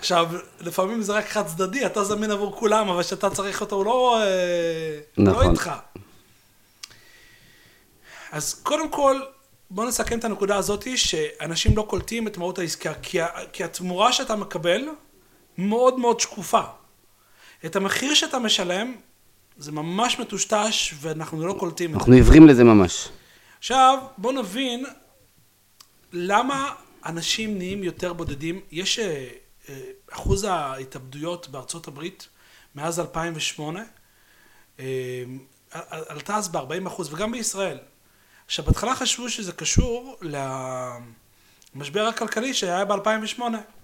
[0.00, 0.28] עכשיו,
[0.60, 4.22] לפעמים זה רק חד צדדי, אתה זמין עבור כולם, אבל כשאתה צריך אותו, הוא לא,
[4.22, 5.44] אה, נכון.
[5.44, 5.70] לא איתך.
[8.32, 9.20] אז קודם כל,
[9.70, 13.18] בוא נסכם את הנקודה הזאת, שאנשים לא קולטים את מהות העסקה, כי,
[13.52, 14.88] כי התמורה שאתה מקבל
[15.58, 16.62] מאוד מאוד שקופה.
[17.66, 18.94] את המחיר שאתה משלם,
[19.56, 21.98] זה ממש מטושטש, ואנחנו לא קולטים את זה.
[21.98, 23.08] אנחנו עיוורים לזה ממש.
[23.58, 24.84] עכשיו, בואו נבין
[26.12, 26.72] למה
[27.06, 28.60] אנשים נהיים יותר בודדים.
[28.72, 29.28] יש אה,
[30.10, 32.28] אחוז ההתאבדויות בארצות הברית
[32.74, 33.82] מאז 2008,
[34.78, 34.84] אה,
[35.70, 37.78] על- עלתה אז ב-40 אחוז, וגם בישראל.
[38.46, 40.16] עכשיו, בהתחלה חשבו שזה קשור
[41.74, 43.40] למשבר הכלכלי שהיה ב-2008.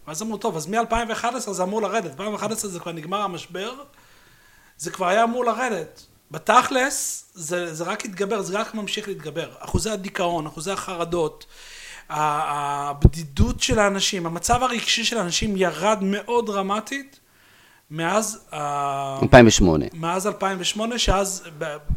[0.07, 2.14] ואז אמרו, טוב, אז מ-2011 זה אמור לרדת.
[2.16, 3.75] ב-2011 זה כבר נגמר המשבר,
[4.79, 6.03] זה כבר היה אמור לרדת.
[6.31, 9.53] בתכלס, זה, זה רק התגבר, זה רק ממשיך להתגבר.
[9.59, 11.46] אחוזי הדיכאון, אחוזי החרדות,
[12.11, 17.21] הבדידות של האנשים, המצב הרגשי של האנשים ירד מאוד דרמטית
[17.90, 19.85] מאז, ה- 2008.
[19.95, 21.45] מאז 2008, שאז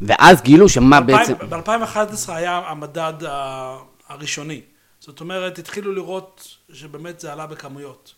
[0.01, 1.33] ואז גילו שמה בעצם...
[1.49, 3.77] ב-2011 היה המדד ה-
[4.09, 4.61] הראשוני.
[4.99, 8.13] זאת אומרת, התחילו לראות שבאמת זה עלה בכמויות.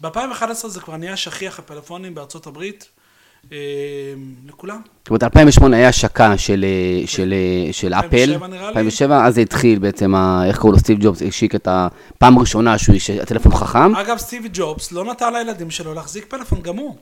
[0.00, 2.95] ב-2011 זה כבר נהיה שכיח הפלאפונים בארצות הברית, אה,
[4.46, 4.80] לכולם.
[4.98, 7.34] זאת אומרת, 2008 היה השקה של, אה, של,
[7.66, 8.04] אה, של אפל.
[8.04, 8.68] 2007 נראה לי.
[8.68, 12.78] 2007, אז זה התחיל בעצם, ה- איך קראו לו, סטיב ג'ובס השיק את הפעם הראשונה
[12.78, 13.96] שהוא איש הטלפון חכם.
[13.96, 16.96] אגב, סטיבי ג'ובס לא נתן לילדים שלו להחזיק פלאפון גם הוא.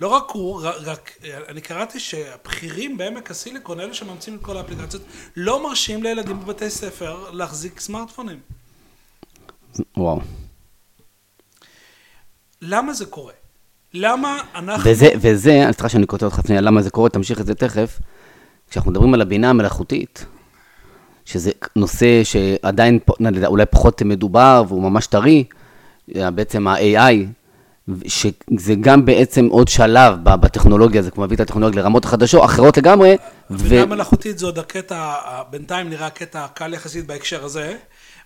[0.00, 1.10] לא רק הוא, רק,
[1.48, 5.02] אני קראתי שהבכירים בעמק הסיליקון, אלה שממציאים את כל האפליקציות,
[5.36, 8.38] לא מרשים לילדים בבתי ספר להחזיק סמארטפונים.
[9.96, 10.20] וואו.
[12.62, 13.32] למה זה קורה?
[13.94, 14.90] למה אנחנו...
[14.90, 17.98] וזה, וזה, סליחה שאני קוטע אותך שנייה, למה זה קורה, תמשיך את זה תכף.
[18.70, 20.26] כשאנחנו מדברים על הבינה המלאכותית,
[21.24, 25.44] שזה נושא שעדיין נדע, אולי פחות מדובר והוא ממש טרי,
[26.08, 27.14] בעצם ה-AI,
[28.08, 33.16] שזה גם בעצם עוד שלב בטכנולוגיה, זה כמו מביא את הטכנולוגיה לרמות חדשות, אחרות לגמרי.
[33.50, 33.56] ו...
[33.58, 35.14] בינה מלאכותית זה עוד הקטע,
[35.50, 37.76] בינתיים נראה הקטע הקל יחסית בהקשר הזה.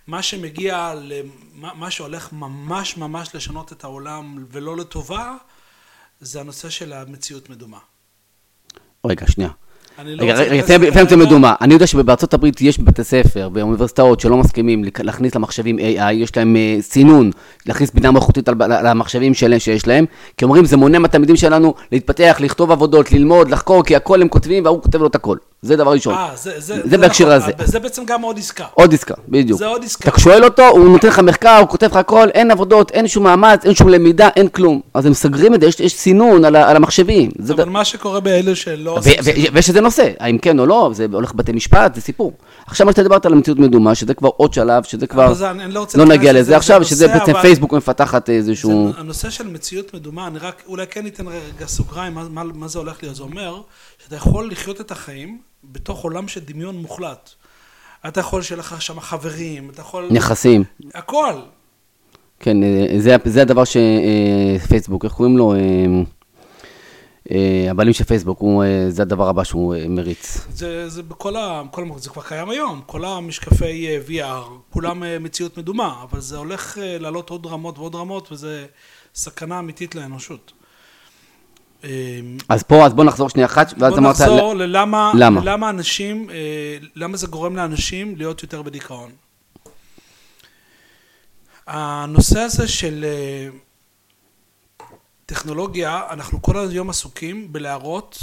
[0.07, 5.33] מה שמגיע, למה- מה שהולך ממש ממש לשנות את העולם ולא לטובה,
[6.19, 7.79] זה הנושא של המציאות מדומה.
[9.05, 9.49] רגע, שנייה.
[10.05, 11.15] לא לזה זה.
[11.15, 16.37] מדומה, אני יודע שבארצות הברית יש בתי ספר, באוניברסיטאות שלא מסכימים להכניס למחשבים AI, יש
[16.37, 17.31] להם אה, סינון,
[17.65, 18.49] להכניס בינה מלאכותית
[18.83, 20.05] למחשבים שלהם, שיש להם,
[20.37, 24.65] כי אומרים זה מונע מהתלמידים שלנו להתפתח, לכתוב עבודות, ללמוד, לחקור, כי הכל הם כותבים
[24.65, 25.37] והוא כותב לו את הכל.
[25.61, 26.13] זה דבר ראשון.
[26.13, 27.51] אה, זה, זה, זה בהקשר נכון, הזה.
[27.71, 28.65] זה בעצם גם עוד עסקה.
[28.73, 29.59] עוד עסקה, בדיוק.
[29.59, 30.09] זה עוד עסקה.
[30.09, 33.23] אתה שואל אותו, הוא נותן לך מחקר, הוא כותב לך הכל, אין עבודות, אין שום
[33.23, 34.81] מאמץ, אין שום למידה, אין כלום.
[34.93, 37.29] אז הם סגרים את זה, יש, יש סינון על, המחשבים.
[37.39, 39.13] זה אבל ד- מה שקורה באלו שלא עושים...
[39.53, 42.33] ויש איזה נושא, האם כן או לא, זה הולך לבתי משפט, זה סיפור.
[42.65, 45.33] עכשיו מה שאתה דיברת על המציאות מדומה, שזה כבר עוד שלב, שזה כבר,
[45.69, 49.47] לא לא נגיע לזה, לזה זה עכשיו, שזה בעצם פייסבוק מפתחת איזשהו, זה, הנושא של
[49.47, 53.15] מציאות מדומה, אני רק אולי כן ניתן רגע סוגריים, מה, זה הולך להיות.
[53.15, 53.61] זה אומר
[54.03, 57.29] שאתה יכול לחיות את החיים בתוך עולם של דמיון מוחלט.
[58.07, 60.07] אתה יכול שיהיה לך שם חברים, אתה יכול...
[60.11, 60.63] נכסים.
[60.93, 61.33] הכל.
[62.39, 65.53] כן, אה, זה, זה הדבר שפייסבוק, איך קוראים לו?
[67.31, 70.47] אה, הבעלים של פייסבוק, הוא, אה, זה הדבר הבא שהוא אה, מריץ.
[70.53, 71.61] זה, זה בכל ה...
[71.71, 72.81] כל, המ- זה כבר קיים היום.
[72.85, 78.65] כל המשקפי VR, כולם מציאות מדומה, אבל זה הולך לעלות עוד רמות ועוד רמות, וזה
[79.15, 80.51] סכנה אמיתית לאנושות.
[82.49, 85.41] אז פה, אז בוא נחזור שנייה אחת, ואז בוא אמרת, נחזור ללמה, למה?
[85.43, 86.27] למה אנשים,
[86.95, 89.11] למה זה גורם לאנשים להיות יותר בדיכאון.
[91.67, 93.05] הנושא הזה של
[95.33, 98.17] טכנולוגיה, אנחנו כל היום עסוקים בלהראות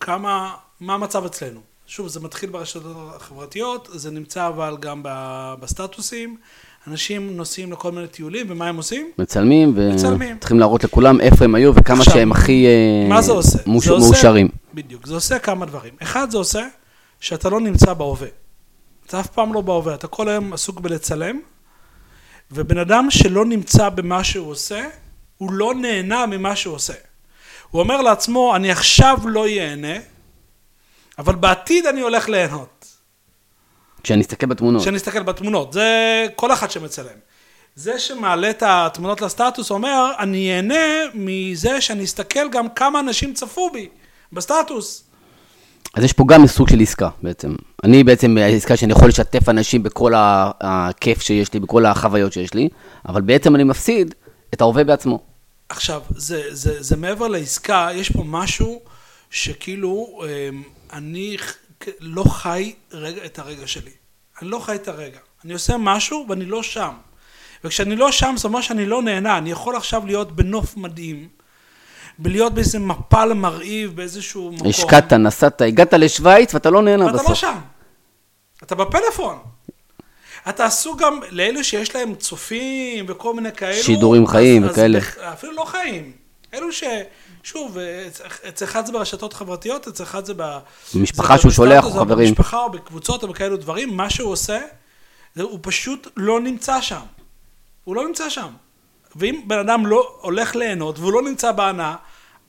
[0.00, 1.60] כמה, מה המצב אצלנו.
[1.86, 2.82] שוב, זה מתחיל ברשתות
[3.16, 5.00] החברתיות, זה נמצא אבל גם
[5.60, 6.36] בסטטוסים.
[6.86, 9.10] אנשים נוסעים לכל מיני טיולים, ומה הם עושים?
[9.18, 9.74] מצלמים.
[10.36, 13.58] וצריכים להראות לכולם איפה הם היו וכמה עכשיו, שהם הכי אה, מה זה עושה?
[13.66, 14.48] מאוש- זה עושה- מאושרים.
[14.74, 15.94] בדיוק, זה עושה כמה דברים.
[16.02, 16.66] אחד, זה עושה
[17.20, 18.28] שאתה לא נמצא בהווה.
[19.06, 21.40] אתה אף פעם לא בהווה, אתה כל היום עסוק בלצלם,
[22.50, 24.84] ובן אדם שלא נמצא במה שהוא עושה,
[25.38, 26.94] הוא לא נהנה ממה שהוא עושה.
[27.70, 29.96] הוא אומר לעצמו, אני עכשיו לא ייהנה,
[31.18, 32.86] אבל בעתיד אני הולך ליהנות.
[34.02, 34.82] כשאני אסתכל בתמונות.
[34.82, 37.16] כשאני אסתכל בתמונות, זה כל אחד שמצלם.
[37.74, 43.70] זה שמעלה את התמונות לסטטוס אומר, אני אהנה מזה שאני אסתכל גם כמה אנשים צפו
[43.70, 43.88] בי
[44.32, 45.04] בסטטוס.
[45.94, 47.54] אז יש פה גם סוג של עסקה בעצם.
[47.84, 50.12] אני בעצם עסקה שאני יכול לשתף אנשים בכל
[50.60, 52.68] הכיף שיש לי, בכל החוויות שיש לי,
[53.08, 54.14] אבל בעצם אני מפסיד
[54.54, 55.18] את ההווה בעצמו.
[55.68, 58.80] עכשיו, זה, זה, זה מעבר לעסקה, יש פה משהו
[59.30, 60.62] שכאילו, אמ,
[60.92, 61.36] אני
[62.00, 63.90] לא חי רגע, את הרגע שלי.
[64.42, 65.18] אני לא חי את הרגע.
[65.44, 66.92] אני עושה משהו ואני לא שם.
[67.64, 69.38] וכשאני לא שם, זה אומר שאני לא נהנה.
[69.38, 71.28] אני יכול עכשיו להיות בנוף מדהים,
[72.18, 74.68] בלהיות באיזה מפל מרהיב באיזשהו מקום.
[74.68, 77.28] השקעת, נסעת, הגעת לשוויץ ואתה לא נהנה ואתה בסוף.
[77.28, 77.58] לא שם.
[78.62, 79.38] אתה בפלאפון.
[80.48, 83.82] אתה עשוק גם לאלו שיש להם צופים וכל מיני כאלו.
[83.82, 84.98] שידורים חיים אז- וכאלה.
[84.98, 86.12] אז אפילו לא חיים.
[86.54, 86.84] אלו ש...
[87.42, 87.78] שוב,
[88.48, 90.58] אצל- אחד זה ברשתות חברתיות, אצל אחד זה ב...
[90.94, 92.28] במשפחה שהוא שולח, או חברים.
[92.28, 94.60] במשפחה או בקבוצות או בכאלו דברים, מה שהוא עושה,
[95.34, 97.00] זה, הוא פשוט לא נמצא שם.
[97.84, 98.48] הוא לא נמצא שם.
[99.16, 101.94] ואם בן אדם לא הולך ליהנות והוא לא נמצא בהנאה,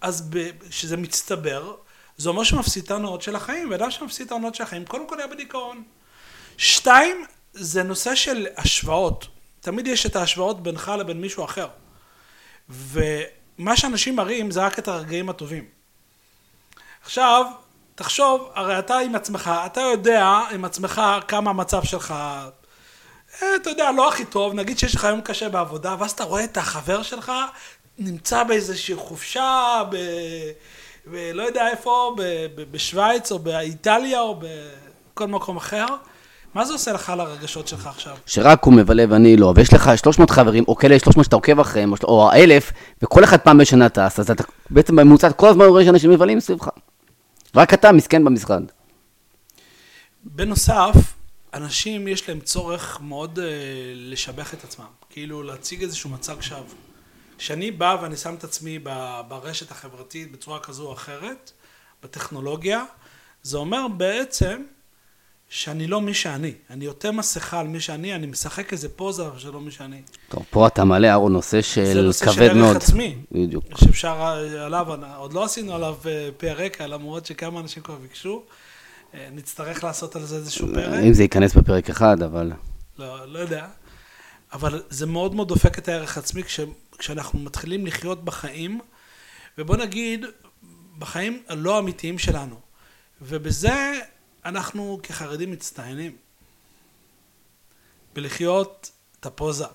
[0.01, 0.29] אז
[0.69, 1.73] כשזה מצטבר,
[2.17, 5.07] זה אומר שהוא מפסיד את ההונאות של החיים, ואדם שמפסיד את ההונאות של החיים, קודם
[5.07, 5.83] כל היה בדיכאון.
[6.57, 7.25] שתיים,
[7.55, 9.27] זה נושא של השוואות.
[9.59, 11.67] תמיד יש את ההשוואות בינך לבין מישהו אחר.
[12.69, 15.65] ומה שאנשים מראים זה רק את הרגעים הטובים.
[17.03, 17.45] עכשיו,
[17.95, 22.11] תחשוב, הרי אתה עם עצמך, אתה יודע עם עצמך כמה המצב שלך,
[23.41, 26.43] אה, אתה יודע, לא הכי טוב, נגיד שיש לך יום קשה בעבודה, ואז אתה רואה
[26.43, 27.31] את החבר שלך
[27.97, 29.95] נמצא באיזושהי חופשה, ב...
[31.05, 31.15] ב...
[31.33, 32.21] לא יודע איפה, ב...
[32.55, 32.71] ב...
[32.71, 35.85] בשוויץ או באיטליה או בכל מקום אחר.
[36.55, 38.17] מה זה עושה לך לרגשות שלך עכשיו?
[38.25, 41.93] שרק הוא מבלה ואני לא, ויש לך 300 חברים, או כאלה 300 שאתה עוקב אחריהם,
[42.03, 46.11] או 1,000, וכל אחד פעם בשנה טס, אז אתה בעצם בממוצע כל הזמן רואה שאנשים
[46.11, 46.69] מבלים סביבך.
[47.55, 48.63] רק אתה מסכן במשרד.
[50.23, 51.13] בנוסף,
[51.53, 53.45] אנשים יש להם צורך מאוד אה,
[53.95, 56.59] לשבח את עצמם, כאילו להציג איזשהו מצג שווא.
[57.37, 58.79] כשאני בא ואני שם את עצמי
[59.27, 61.51] ברשת החברתית בצורה כזו או אחרת,
[62.03, 62.83] בטכנולוגיה,
[63.43, 64.61] זה אומר בעצם
[65.55, 66.53] שאני לא מי שאני.
[66.69, 70.01] אני עוטה מסכה על מי שאני, אני משחק איזה פוזה שלא מי שאני.
[70.29, 72.75] טוב, פה אתה מעלה, אהרון, נושא זה של נושא של כבד ערך מאוד.
[72.75, 73.15] עצמי.
[73.31, 73.63] בדיוק.
[73.77, 74.21] שאפשר
[74.59, 74.87] עליו,
[75.17, 78.43] עוד לא עשינו עליו אה, פרק, למרות שכמה אנשים כבר ביקשו.
[79.13, 81.03] אה, נצטרך לעשות על זה איזשהו פרק.
[81.03, 82.51] אם זה ייכנס בפרק אחד, אבל...
[82.99, 83.67] לא, לא יודע.
[84.53, 86.59] אבל זה מאוד מאוד דופק את הערך העצמי כש,
[86.97, 88.79] כשאנחנו מתחילים לחיות בחיים,
[89.57, 90.25] ובוא נגיד,
[90.99, 92.55] בחיים הלא אמיתיים שלנו.
[93.21, 93.99] ובזה
[94.45, 96.15] אנחנו כחרדים מצטיינים.
[98.13, 99.65] בלחיות את הפוזה,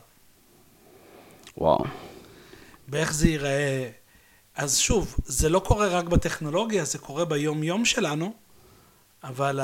[1.59, 1.85] וואו.
[2.88, 3.90] באיך זה ייראה.
[4.54, 8.33] אז שוב, זה לא קורה רק בטכנולוגיה, זה קורה ביום-יום שלנו,
[9.24, 9.61] אבל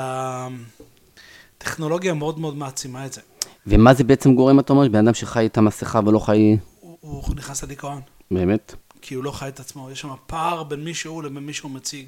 [1.57, 3.21] הטכנולוגיה מאוד מאוד מעצימה את זה.
[3.67, 4.87] ומה זה בעצם גורם, אתה אומר?
[4.87, 6.57] בן אדם שחי את המסכה ולא חי...
[6.79, 8.01] הוא, הוא נכנס לדיכאון.
[8.31, 8.75] באמת?
[9.01, 11.71] כי הוא לא חי את עצמו, יש שם פער בין מי שהוא לבין מי שהוא
[11.71, 12.07] מציג.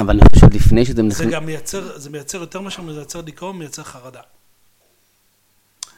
[0.00, 0.94] אבל אני חושב שלפני שזה...
[0.96, 4.20] זה נכנס- גם מייצר, זה מייצר יותר מאשר מייצר דיכאון, מייצר חרדה.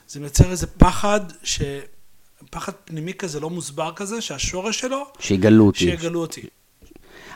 [0.09, 1.63] זה מייצר איזה פחד, ש...
[2.51, 5.79] פחד פנימי כזה, לא מוסבר כזה, שהשורש שלו, שיגלו אותי.
[5.79, 6.43] שיגלו אותי.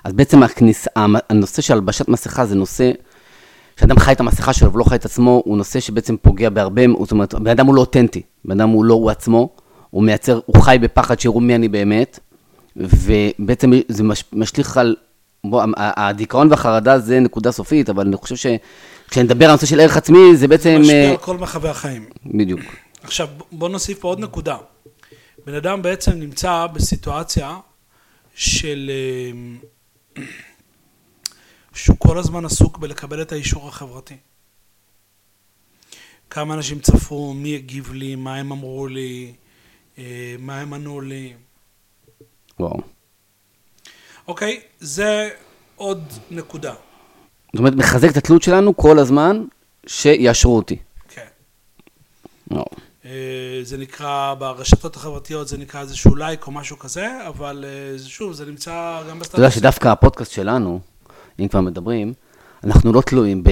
[0.04, 0.86] אז בעצם הכניס...
[1.30, 2.90] הנושא של הלבשת מסכה זה נושא,
[3.76, 7.12] כשאדם חי את המסכה שלו ולא חי את עצמו, הוא נושא שבעצם פוגע בהרבה, זאת
[7.12, 9.48] אומרת, בן אדם הוא לא אותנטי, בן אדם הוא לא הוא עצמו,
[9.90, 12.18] הוא מייצר, הוא חי בפחד שיראו מי אני באמת,
[12.76, 14.96] ובעצם זה מש, משליך על,
[15.50, 18.36] בוא, הדיכאון והחרדה זה נקודה סופית, אבל אני חושב
[19.06, 20.78] שכשנדבר על הנושא של ערך עצמי, זה בעצם...
[20.80, 22.08] משפיע אה, על כל מרחבי החיים.
[22.26, 22.60] בדיוק.
[23.02, 24.56] עכשיו, בוא נוסיף פה עוד נקודה.
[25.46, 27.56] בן אדם בעצם נמצא בסיטואציה
[28.34, 28.90] של...
[30.16, 30.22] אה,
[31.74, 34.16] שהוא כל הזמן עסוק בלקבל את האישור החברתי.
[36.30, 39.32] כמה אנשים צפו, מי הגיב לי, מה הם אמרו לי,
[39.98, 41.32] אה, מה הם ענו לי.
[42.60, 42.95] וואו.
[44.28, 45.28] אוקיי, זה
[45.76, 46.74] עוד נקודה.
[47.52, 49.44] זאת אומרת, מחזק את התלות שלנו כל הזמן,
[49.86, 50.76] שיאשרו אותי.
[51.08, 51.26] כן.
[52.50, 52.64] וואו.
[53.04, 53.10] אה,
[53.62, 58.46] זה נקרא, ברשתות החברתיות זה נקרא איזשהו לייק או משהו כזה, אבל אה, שוב, זה
[58.46, 59.34] נמצא גם בסטטוס.
[59.34, 60.80] אתה יודע שדווקא הפודקאסט שלנו,
[61.40, 62.12] אם כבר מדברים,
[62.64, 63.44] אנחנו לא תלויים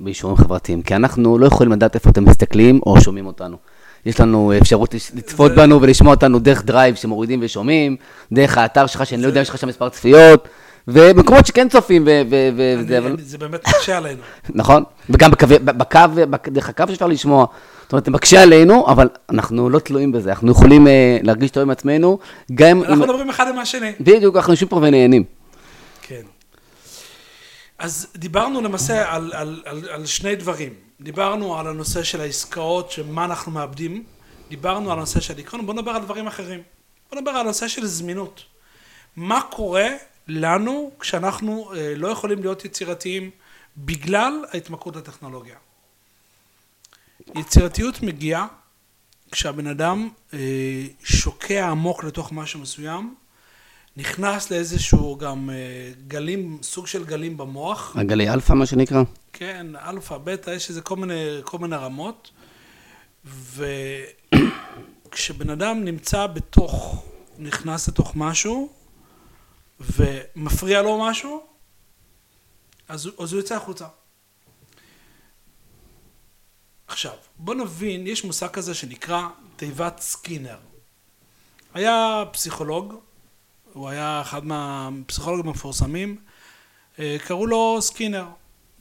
[0.00, 3.56] באישורים חברתיים, כי אנחנו לא יכולים לדעת איפה אתם מסתכלים או שומעים אותנו.
[4.06, 7.96] יש לנו אפשרות לצפות זה- בנו ולשמוע אותנו דרך Drive שמורידים ושומעים,
[8.32, 10.48] דרך האתר שלך, שאני לא יודע אם יש לך שם מספר צפיות,
[10.88, 13.16] ומקומות שכן צופים, ו- ו- ו- אני- וזה, אבל...
[13.18, 14.20] זה באמת מקשה עלינו.
[14.54, 15.98] נכון, וגם בקו, בקו,
[16.30, 17.46] בק- דרך הקו שאפשר לשמוע.
[17.82, 20.90] זאת אומרת, זה מקשה עלינו, אבל אנחנו לא תלויים בזה, אנחנו יכולים uh,
[21.22, 22.18] להרגיש טוב עם עצמנו,
[22.54, 22.84] גם אם...
[22.84, 23.92] אנחנו מדברים אחד עם השני.
[24.00, 25.24] בדיוק, אנחנו יושבים פה ונהנים.
[26.02, 26.20] כן.
[27.78, 30.70] אז דיברנו למעשה על, על, על, על שני דברים.
[31.00, 34.04] דיברנו על הנושא של העסקאות, של מה אנחנו מאבדים.
[34.48, 36.62] דיברנו על הנושא של הדיכאון, בואו נדבר על דברים אחרים.
[37.10, 38.42] בואו נדבר על הנושא של זמינות.
[39.16, 39.88] מה קורה
[40.28, 43.30] לנו כשאנחנו אה, לא יכולים להיות יצירתיים
[43.76, 45.56] בגלל ההתמכרות לטכנולוגיה?
[47.34, 48.46] יצירתיות מגיעה
[49.30, 50.38] כשהבן אדם אה,
[51.04, 53.14] שוקע עמוק לתוך משהו מסוים,
[53.98, 57.96] נכנס לאיזשהו גם אה, גלים, סוג של גלים במוח.
[57.96, 59.02] הגלי אלפא, מה שנקרא?
[59.32, 62.30] כן, אלפא, בטא, יש איזה כל מיני, כל מיני רמות.
[65.12, 67.04] וכשבן אדם נמצא בתוך,
[67.38, 68.72] נכנס לתוך משהו,
[69.80, 71.42] ומפריע לו משהו,
[72.88, 73.86] אז, אז הוא יוצא החוצה.
[76.86, 80.58] עכשיו, בוא נבין, יש מושג כזה שנקרא תיבת סקינר.
[81.74, 82.94] היה פסיכולוג,
[83.72, 86.16] הוא היה אחד מהפסיכולוגים המפורסמים,
[86.98, 88.26] אה, קראו לו סקינר,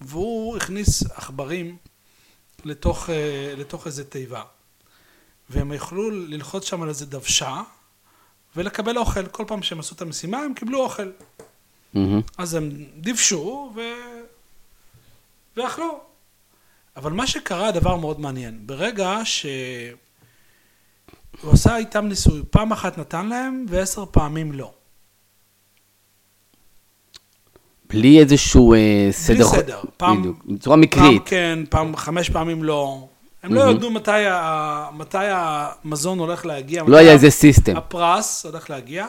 [0.01, 1.77] והוא הכניס עכברים
[2.65, 4.43] לתוך, אה, לתוך איזה תיבה.
[5.49, 7.61] והם יכלו ללחוץ שם על איזה דוושה
[8.55, 9.27] ולקבל אוכל.
[9.27, 11.11] כל פעם שהם עשו את המשימה הם קיבלו אוכל.
[11.93, 12.21] מהמם.
[12.37, 13.81] אז הם דיוושו ו...
[15.57, 15.99] ואכלו.
[16.95, 18.67] אבל מה שקרה, דבר מאוד מעניין.
[18.67, 19.97] ברגע שהוא
[21.53, 24.73] עשה איתם ניסוי, פעם אחת נתן להם ועשר פעמים לא.
[27.89, 29.43] בלי איזשהו אה, סדר.
[29.47, 29.81] סדר.
[29.97, 30.45] פעם- בדיוק.
[30.45, 31.17] בצורה מקרית.
[31.17, 33.07] פעם כן, פעם חמש פעמים לא.
[33.43, 34.89] הם לא ידעו מתי, ה...
[34.93, 36.83] מתי המזון הולך להגיע.
[36.87, 37.77] לא היה איזה סיסטם.
[37.77, 39.07] הפרס הולך להגיע.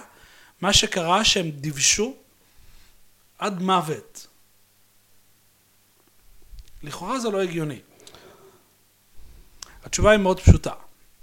[0.60, 2.14] מה שקרה שהם דיוושו
[3.38, 4.26] עד מוות.
[6.82, 7.78] לכאורה זה לא הגיוני.
[9.84, 10.72] התשובה היא מאוד פשוטה.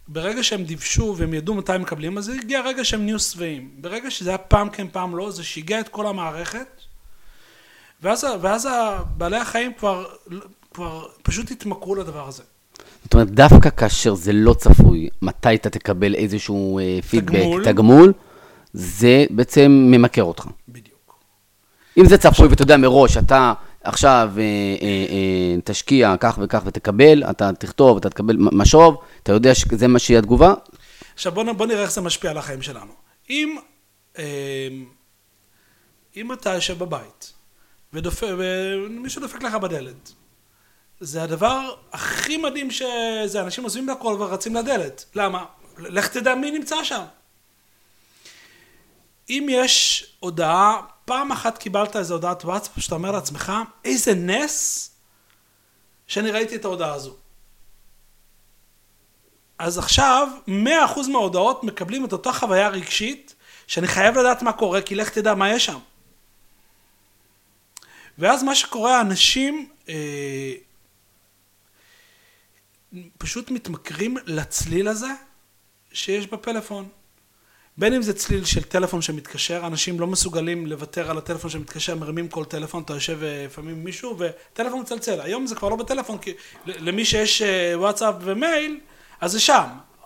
[0.08, 3.70] ברגע שהם דיוושו והם ידעו מתי הם מקבלים, אז הגיע הרגע שהם נהיו שבעים.
[3.78, 6.82] ברגע שזה היה פעם כן פעם לא, זה שיגע את כל המערכת,
[8.02, 8.70] ואז, ואז
[9.18, 10.06] בעלי החיים כבר,
[10.74, 12.44] כבר פשוט התמכרו לדבר הזה.
[13.04, 17.66] זאת אומרת, דווקא כאשר זה לא צפוי, מתי אתה תקבל איזשהו אה, פידבק, תגמול.
[17.66, 18.14] תגמול,
[18.74, 20.48] זה בעצם ממכר אותך.
[20.70, 21.16] בדיוק.
[21.98, 23.54] אם זה צפוי ואתה יודע מראש, אתה
[23.84, 29.56] עכשיו אה, אה, אה, תשקיע כך וכך ותקבל, אתה תכתוב, אתה תקבל משוב, אתה יודע
[29.56, 30.54] שזה מה שיהיה התגובה,
[31.16, 32.92] עכשיו בוא, בוא נראה איך זה משפיע על החיים שלנו.
[33.30, 33.58] אם,
[34.18, 34.68] אה,
[36.16, 37.34] אם אתה יושב בבית
[37.96, 38.24] ודופ...
[38.38, 40.12] ומישהו דופק לך בדלת,
[41.00, 45.06] זה הדבר הכי מדהים שזה, אנשים עוזבים הכל ורצים לדלת.
[45.16, 45.46] למה?
[45.78, 47.04] לך תדע מי נמצא שם.
[49.30, 53.54] אם יש הודעה, פעם אחת קיבלת איזו הודעת וואטסאפ שאתה אומר לעצמך,
[53.86, 54.92] איזה נס
[56.08, 57.16] שאני ראיתי את ההודעה הזו.
[59.60, 60.52] אז עכשיו, 100%
[61.12, 63.36] מההודעות מקבלים את אותה חוויה רגשית,
[63.68, 65.80] שאני חייב לדעת מה קורה, כי לך תדע מה יש שם.
[68.20, 70.54] ואז מה שקורה, האנשים אה,
[73.18, 75.08] פשוט מתמכרים לצליל הזה
[75.94, 76.88] שיש בפלאפון.
[77.78, 82.28] בין אם זה צליל של טלפון שמתקשר, אנשים לא מסוגלים לוותר על הטלפון שמתקשר, מרימים
[82.28, 85.22] כל טלפון, אתה יושב אה, לפעמים עם מישהו, וטלפון מצלצל.
[85.22, 86.34] היום זה כבר לא בטלפון, כי
[86.66, 88.80] למי שיש אה, וואטסאפ ומייל,
[89.22, 89.66] אז זה שם.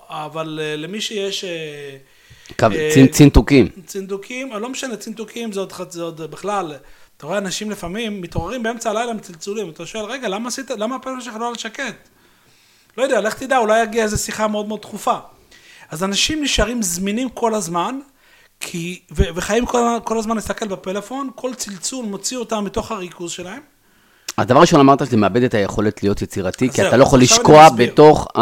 [0.09, 1.45] אבל למי שיש
[3.11, 3.67] צינתוקים.
[3.85, 6.75] צינתוקים, לא משנה, צינתוקים זה עוד, זה עוד בכלל,
[7.19, 10.95] אתה רואה אנשים לפעמים מתעוררים באמצע הלילה עם צלצולים, אתה שואל, רגע, למה עשית, למה
[10.95, 12.09] הפלאפון שלך לא על שקט?
[12.97, 15.15] לא יודע, לך תדע, אולי יגיע איזו שיחה מאוד מאוד דחופה.
[15.89, 17.99] אז אנשים נשארים זמינים כל הזמן,
[18.59, 23.61] כי, ו, וחיים כל, כל הזמן להסתכל בפלאפון, כל צלצול מוציא אותם מתוך הריכוז שלהם.
[24.37, 27.69] הדבר הראשון אמרת שזה מאבד את היכולת להיות יצירתי, כי אתה זהו, לא יכול לשקוע.
[27.69, 28.41] בתוך ה-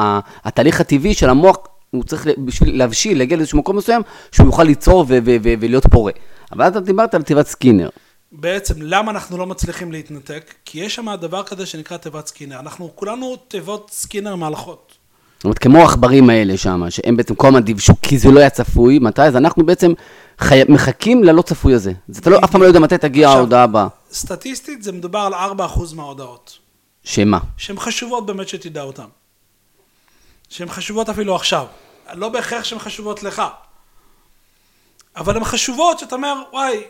[0.00, 1.56] ה- התהליך הטבעי של המוח,
[1.90, 5.86] הוא צריך בשביל להבשיל, להגיע לאיזשהו מקום מסוים, שהוא יוכל ליצור ו- ו- ו- ולהיות
[5.90, 6.12] פורה.
[6.52, 7.88] אבל אתה דיברת על תיבת סקינר.
[8.32, 10.54] בעצם, למה אנחנו לא מצליחים להתנתק?
[10.64, 12.60] כי יש שם דבר כזה שנקרא תיבת סקינר.
[12.60, 14.92] אנחנו כולנו תיבות סקינר מהלכות.
[15.36, 18.50] זאת אומרת, כמו העכברים האלה שם, שהם בעצם כל הזמן דיוושו, כי זה לא היה
[18.50, 19.22] צפוי, מתי?
[19.22, 19.92] אז אנחנו בעצם
[20.38, 20.60] חי...
[20.68, 21.92] מחכים ללא צפוי הזה.
[22.08, 23.88] אז אתה לא, אף פעם לא יודע מתי תגיע עכשיו- ההודעה הבאה.
[24.12, 26.58] סטטיסטית זה מדובר על 4% מההודעות.
[27.04, 27.38] שמה?
[27.56, 29.06] שהן חשובות באמת שתדע אותן.
[30.48, 31.66] שהן חשובות אפילו עכשיו.
[32.14, 33.42] לא בהכרח שהן חשובות לך.
[35.16, 36.82] אבל הן חשובות שאתה אומר, וואי,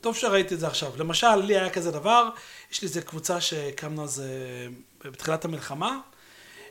[0.00, 0.92] טוב שראיתי את זה עכשיו.
[0.98, 2.28] למשל, לי היה כזה דבר,
[2.72, 5.98] יש לי איזה קבוצה שהקמנו אז אה, בתחילת המלחמה.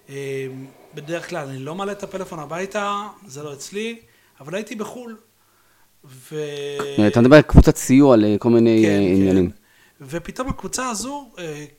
[0.10, 0.48] אה,
[0.94, 4.00] בדרך כלל אני לא מעלה את הפלאפון הביתה, זה לא אצלי,
[4.40, 5.17] אבל הייתי בחו"ל.
[6.06, 6.36] ו...
[7.08, 9.52] אתה מדבר על קבוצת סיוע לכל מיני אה, עניינים.
[10.02, 11.32] ופתאום הקבוצה הזו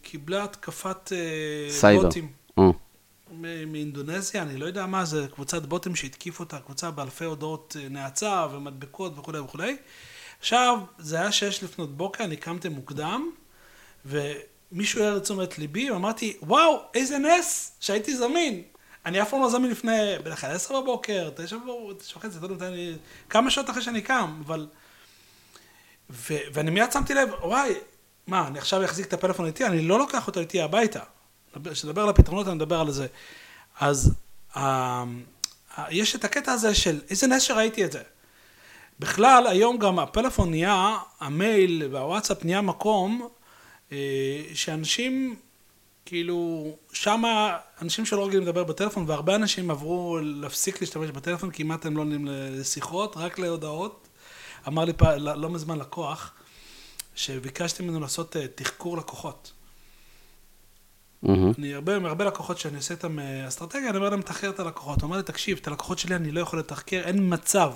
[0.02, 1.12] קיבלה התקפת
[1.70, 2.02] סייבר.
[2.02, 2.28] בוטים.
[2.58, 8.46] מ- מאינדונזיה, אני לא יודע מה זה, קבוצת בוטים שהתקיפו אותה, קבוצה באלפי הודעות נאצה
[8.52, 9.76] ומדבקות וכולי וכולי.
[10.38, 13.30] עכשיו, זה היה שש לפנות בוקר, אני קמתי מוקדם,
[14.04, 18.62] ומישהו העיר לתשומת ליבי, ואמרתי, וואו, איזה נס שהייתי זמין.
[19.06, 21.56] אני אף פעם לא זמין לפני, בדרך כלל עשר בבוקר, תשע
[22.16, 22.96] וחצי, לא יודע אני...
[23.30, 24.66] כמה שעות אחרי שאני קם, אבל...
[26.10, 27.74] ו- ואני מיד שמתי לב, וואי,
[28.26, 29.66] מה, אני עכשיו אחזיק את הפלאפון איתי?
[29.66, 31.00] אני לא לוקח אותו איתי הביתה.
[31.72, 33.06] כשנדבר על הפתרונות, אני אדבר על זה.
[33.80, 34.14] אז
[34.56, 35.04] אה,
[35.78, 38.02] אה, יש את הקטע הזה של איזה נס שראיתי את זה.
[39.00, 43.28] בכלל, היום גם הפלאפון נהיה, המייל והוואטסאפ נהיה מקום
[43.92, 45.36] אה, שאנשים,
[46.06, 51.96] כאילו, שמה, אנשים שלא רגילים לדבר בטלפון, והרבה אנשים עברו להפסיק להשתמש בטלפון, כמעט הם
[51.96, 54.08] לא עונים לשיחות, רק להודעות.
[54.68, 56.32] אמר לי פעם, לא, לא מזמן לקוח,
[57.14, 59.52] שביקשתי ממנו לעשות אה, תחקור לקוחות.
[61.22, 61.52] מהמם.
[61.58, 65.00] אני הרבה, הרבה לקוחות שאני עושה איתם אה, אסטרטגיה, אני אומר להם, תחקר את הלקוחות.
[65.00, 67.72] הוא אומר לי, תקשיב, את הלקוחות שלי אני לא יכול לתחקר, אין מצב.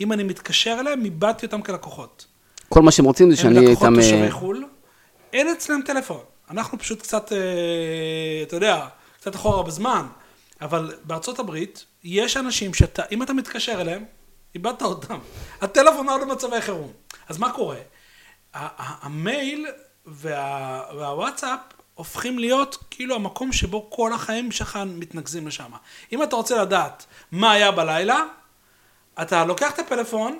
[0.00, 2.26] אם אני מתקשר אליהם, איבדתי אותם כלקוחות.
[2.68, 4.00] כל מה שהם רוצים זה הם שאני לקוחות איתם...
[4.00, 4.64] אה, תושבי חו"ל,
[5.32, 6.20] אין אצלם טלפון.
[6.50, 7.38] אנחנו פשוט קצת, אה,
[8.42, 8.86] אתה יודע,
[9.20, 10.06] קצת אחורה בזמן,
[10.60, 14.04] אבל בארצות הברית, יש אנשים שאתה, אם אתה מתקשר אליהם,
[14.54, 15.18] איבדת אותם.
[15.60, 16.92] הטלפון הוא במצבי חירום.
[17.28, 17.76] אז מה קורה?
[18.54, 19.66] המייל
[20.06, 21.58] וה, והוואטסאפ
[21.94, 25.70] הופכים להיות כאילו המקום שבו כל החיים שלך מתנקזים לשם.
[26.12, 28.24] אם אתה רוצה לדעת מה היה בלילה,
[29.22, 30.38] אתה לוקח את הפלאפון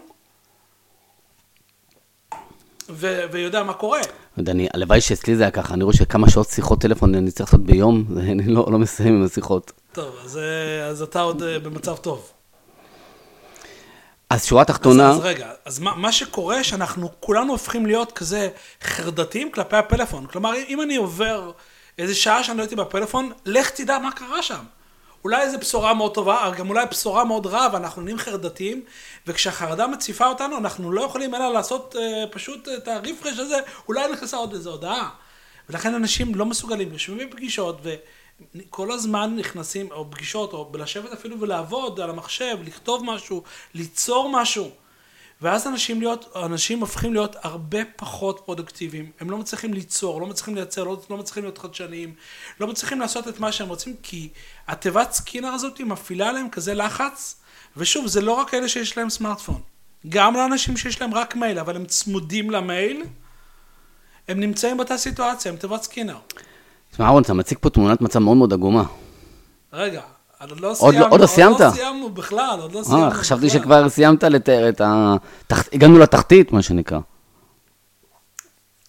[2.89, 4.01] ו- ויודע מה קורה.
[4.39, 7.66] אני, הלוואי שאצלי זה היה ככה, אני רואה שכמה שעות שיחות טלפון אני צריך לעשות
[7.66, 9.73] ביום, אני לא, לא מסיים עם השיחות.
[9.93, 12.31] טוב, אז, אה, אז אתה עוד אה, במצב טוב.
[14.31, 18.49] אז שורה אז, תחתונה, אז רגע, אז מה, מה שקורה, שאנחנו כולנו הופכים להיות כזה
[18.83, 20.27] חרדתיים כלפי הפלאפון.
[20.27, 21.53] כלומר, אם אני עובר
[21.99, 24.64] איזה שעה שאני לא הייתי בפלאפון, לך תדע מה קרה שם.
[25.25, 28.85] אולי איזו בשורה מאוד טובה, גם אולי בשורה מאוד רעה, ואנחנו נהיים חרדתיים,
[29.27, 33.59] וכשהחרדה מציפה אותנו, אנחנו לא יכולים אלא לעשות אה, פשוט את הרפרש הזה,
[33.89, 35.11] אולי נכנסה עוד איזו הודעה.
[35.68, 37.81] ולכן אנשים לא מסוגלים, יושבים בפגישות,
[38.55, 43.43] וכל הזמן נכנסים, או פגישות, או לשבת אפילו ולעבוד על המחשב, לכתוב משהו,
[43.75, 44.70] ליצור משהו.
[45.43, 49.11] ואז אנשים, להיות, אנשים הופכים להיות הרבה פחות פרודוקטיביים.
[49.20, 52.14] הם לא מצליחים ליצור, לא מצליחים לייצר, לא, לא מצליחים להיות חדשניים,
[52.61, 54.29] לא מצליחים לעשות את מה שהם רוצים, כי
[54.69, 57.37] התיבת סקינר הזאת מפעילה עליהם כזה לחץ.
[57.77, 59.61] ושוב, זה לא רק אלה שיש להם סמארטפון.
[60.09, 63.03] גם לאנשים שיש להם רק מייל, אבל הם צמודים למייל,
[64.29, 66.17] הם נמצאים באותה סיטואציה, הם תיבת סקינר.
[66.93, 68.85] תשמע אהרון, אתה מציג פה תמונת מצב מאוד מאוד עגומה.
[69.73, 70.01] רגע,
[70.41, 71.53] עוד לא סיימנו, לא- עוד לא סיימת?
[71.53, 73.61] עוד לא סיימנו בכלל, עוד לא סיימנו אה, חשבתי בכלל.
[73.61, 75.15] שכבר סיימת לתאר את ה...
[75.73, 76.99] הגענו לתחתית, מה שנקרא.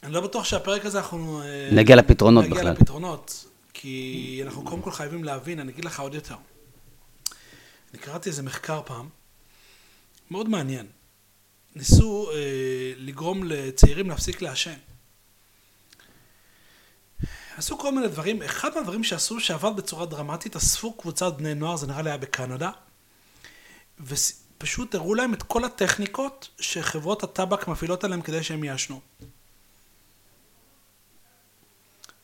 [0.03, 1.41] אני לא בטוח שהפרק הזה אנחנו...
[1.41, 2.71] אה, נגיע לפתרונות נגיע בכלל.
[2.71, 3.45] לפתרונות,
[3.83, 6.35] כי אנחנו קודם כל חייבים להבין, אני אגיד לך עוד יותר.
[7.91, 9.09] אני קראתי איזה מחקר פעם,
[10.31, 10.87] מאוד מעניין.
[11.75, 14.73] ניסו אה, לגרום לצעירים להפסיק לעשן.
[17.57, 21.87] עשו כל מיני דברים, אחד מהדברים שעשו שעבד בצורה דרמטית, אספו קבוצת בני נוער, זה
[21.87, 22.71] נראה לי היה בקנדה,
[23.99, 29.01] ופשוט הראו להם את כל הטכניקות שחברות הטבק מפעילות עליהם כדי שהם יעשנו.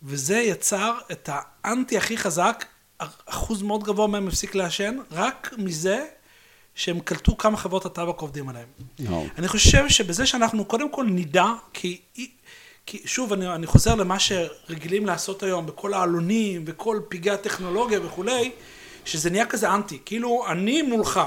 [0.04, 2.66] וזה יצר את האנטי הכי חזק,
[3.26, 6.06] אחוז מאוד גבוה מהם הפסיק לעשן, רק מזה
[6.76, 8.68] שהם קלטו כמה חברות הטבק עובדים עליהם.
[9.38, 12.02] אני חושב שבזה שאנחנו קודם כל נדע, כי,
[12.86, 18.52] כי שוב, אני, אני חוזר למה שרגילים לעשות היום בכל העלונים וכל פגעי הטכנולוגיה וכולי,
[19.06, 21.20] שזה נהיה כזה אנטי, כאילו אני מולך.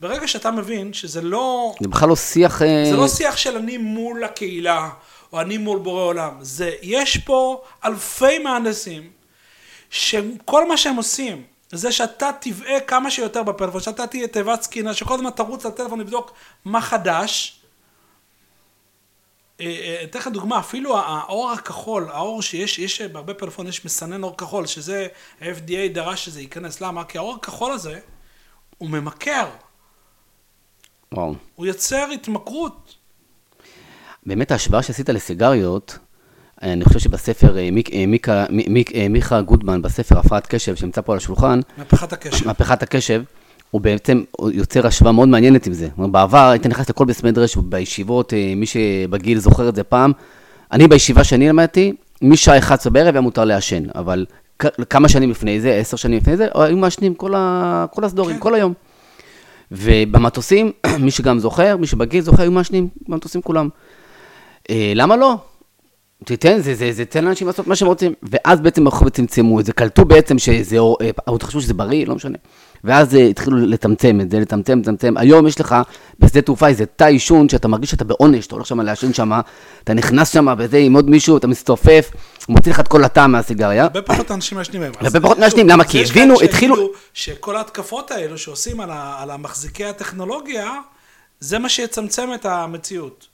[0.00, 2.62] ברגע שאתה מבין שזה לא, זה בכלל לא שיח...
[2.62, 4.90] אה, זה לא שיח של אני מול הקהילה,
[5.34, 6.36] או אני מול בורא עולם.
[6.40, 9.10] זה, יש פה אלפי מהנדסים,
[9.90, 15.14] שכל מה שהם עושים, זה שאתה תבעה כמה שיותר בפלאפון, שאתה תהיה תיבת סקינה, שכל
[15.14, 16.32] הזמן תרוץ לטלפון לבדוק
[16.64, 17.60] מה חדש.
[19.60, 24.22] אה, אה, אתן לך דוגמה, אפילו האור הכחול, האור שיש, יש בהרבה פלאפון יש מסנן
[24.22, 25.06] אור כחול, שזה
[25.40, 27.04] ה-FDA דרש שזה ייכנס, למה?
[27.04, 28.00] כי האור הכחול הזה,
[28.78, 29.48] הוא ממכר,
[31.12, 31.34] וואו.
[31.54, 33.03] הוא יוצר התמכרות.
[34.26, 35.98] באמת ההשוואה שעשית לסיגריות,
[36.62, 40.74] אני חושב שבספר אה, מיק- אה, מיקה- מי- מיק- אה, מיכה גוטמן, בספר הפרעת קשב,
[40.76, 42.46] שנמצא פה על השולחן, מהפכת הקשר.
[42.46, 43.22] מהפכת הקשב,
[43.70, 44.22] הוא בעצם
[44.52, 45.88] יוצר השוואה מאוד מעניינת עם זה.
[45.98, 50.12] בעבר היית נכנס לכל בית מדרש, בישיבות, מי שבגיל זוכר את זה פעם,
[50.72, 54.26] אני בישיבה שאני למדתי, משעה 11 בערב היה מותר לעשן, אבל
[54.90, 57.86] כמה שנים לפני זה, עשר שנים לפני זה, היו מעשנים כל, ה...
[57.94, 58.42] כל הסדורים, כן.
[58.42, 58.72] כל היום.
[59.72, 60.72] ובמטוסים,
[61.04, 63.68] מי שגם זוכר, מי שבגיל זוכר, היו מעשנים במטוסים כולם.
[64.70, 65.36] אה, למה לא?
[66.24, 68.14] תיתן, זה, זה, זה, תן לאנשים לעשות מה שהם רוצים.
[68.22, 72.14] ואז בעצם הלכו וצמצמו את זה, קלטו בעצם שזה, אה, עוד חשבו שזה בריא, לא
[72.14, 72.38] משנה.
[72.84, 75.14] ואז אה, התחילו לצמצם את זה, לצמצם, לצמצם.
[75.16, 75.76] היום יש לך
[76.18, 79.32] בשדה תעופה איזה תא עישון, שאתה מרגיש שאתה בעונש, אתה הולך שם לעשן שם,
[79.84, 82.10] אתה נכנס שם וזה עם עוד מישהו, אתה מסתופף,
[82.48, 83.82] מוציא לך את כל הטעם מהסיגריה.
[83.82, 84.94] הרבה פחות אנשים מעשנים היום.
[85.00, 85.84] הרבה פחות מעשנים, למה?
[85.84, 90.70] כי הבינו, התחילו- שכל ההתקפות האלו שעושים על המחזיקי הטכנולוגיה,
[91.40, 93.33] זה מה שיצמצם את המציאות.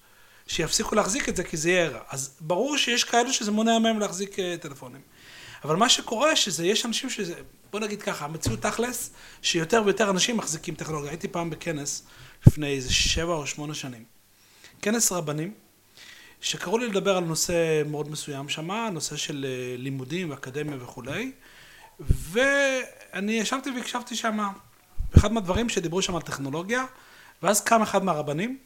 [0.50, 2.00] שיפסיקו להחזיק את זה כי זה יהיה רע.
[2.08, 5.00] אז ברור שיש כאלו שזה מונע מהם להחזיק אה, טלפונים.
[5.64, 7.34] אבל מה שקורה, שזה, יש אנשים שזה,
[7.72, 9.10] בוא נגיד ככה, המציאות תכלס,
[9.42, 11.10] שיותר ויותר אנשים מחזיקים טכנולוגיה.
[11.10, 12.02] הייתי פעם בכנס
[12.46, 14.04] לפני איזה שבע או שמונה שנים.
[14.82, 15.54] כנס רבנים,
[16.40, 21.32] שקראו לי לדבר על נושא מאוד מסוים שמה, נושא של אה, לימודים ואקדמיה וכולי,
[22.00, 24.38] ואני ישבתי והקשבתי שם.
[25.16, 26.84] אחד מהדברים שדיברו שם על טכנולוגיה,
[27.42, 28.58] ואז קם אחד מהרבנים,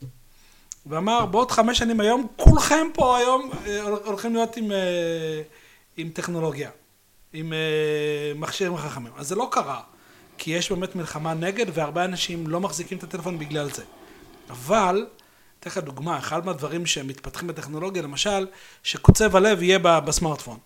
[0.87, 5.43] ואמר, בעוד חמש שנים היום, כולכם פה היום אה, הולכים להיות עם, אה,
[5.97, 6.71] עם טכנולוגיה,
[7.33, 7.53] עם
[8.37, 9.13] מכשירים חכמים.
[9.17, 9.81] אז זה לא קרה,
[10.39, 13.83] כי יש באמת מלחמה נגד, והרבה אנשים לא מחזיקים את הטלפון בגלל זה.
[14.51, 15.07] אבל,
[15.61, 18.47] אתן לך דוגמה, אחד מהדברים שמתפתחים בטכנולוגיה, למשל,
[18.83, 20.59] שקוצב הלב יהיה בסמארטפון.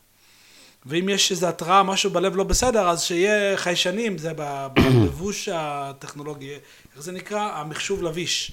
[0.86, 4.32] ואם יש איזו התראה, משהו בלב לא בסדר, אז שיהיה חיישנים, זה
[4.72, 6.54] בלבוש הטכנולוגי,
[6.94, 7.40] איך זה נקרא?
[7.40, 8.52] המחשוב לביש.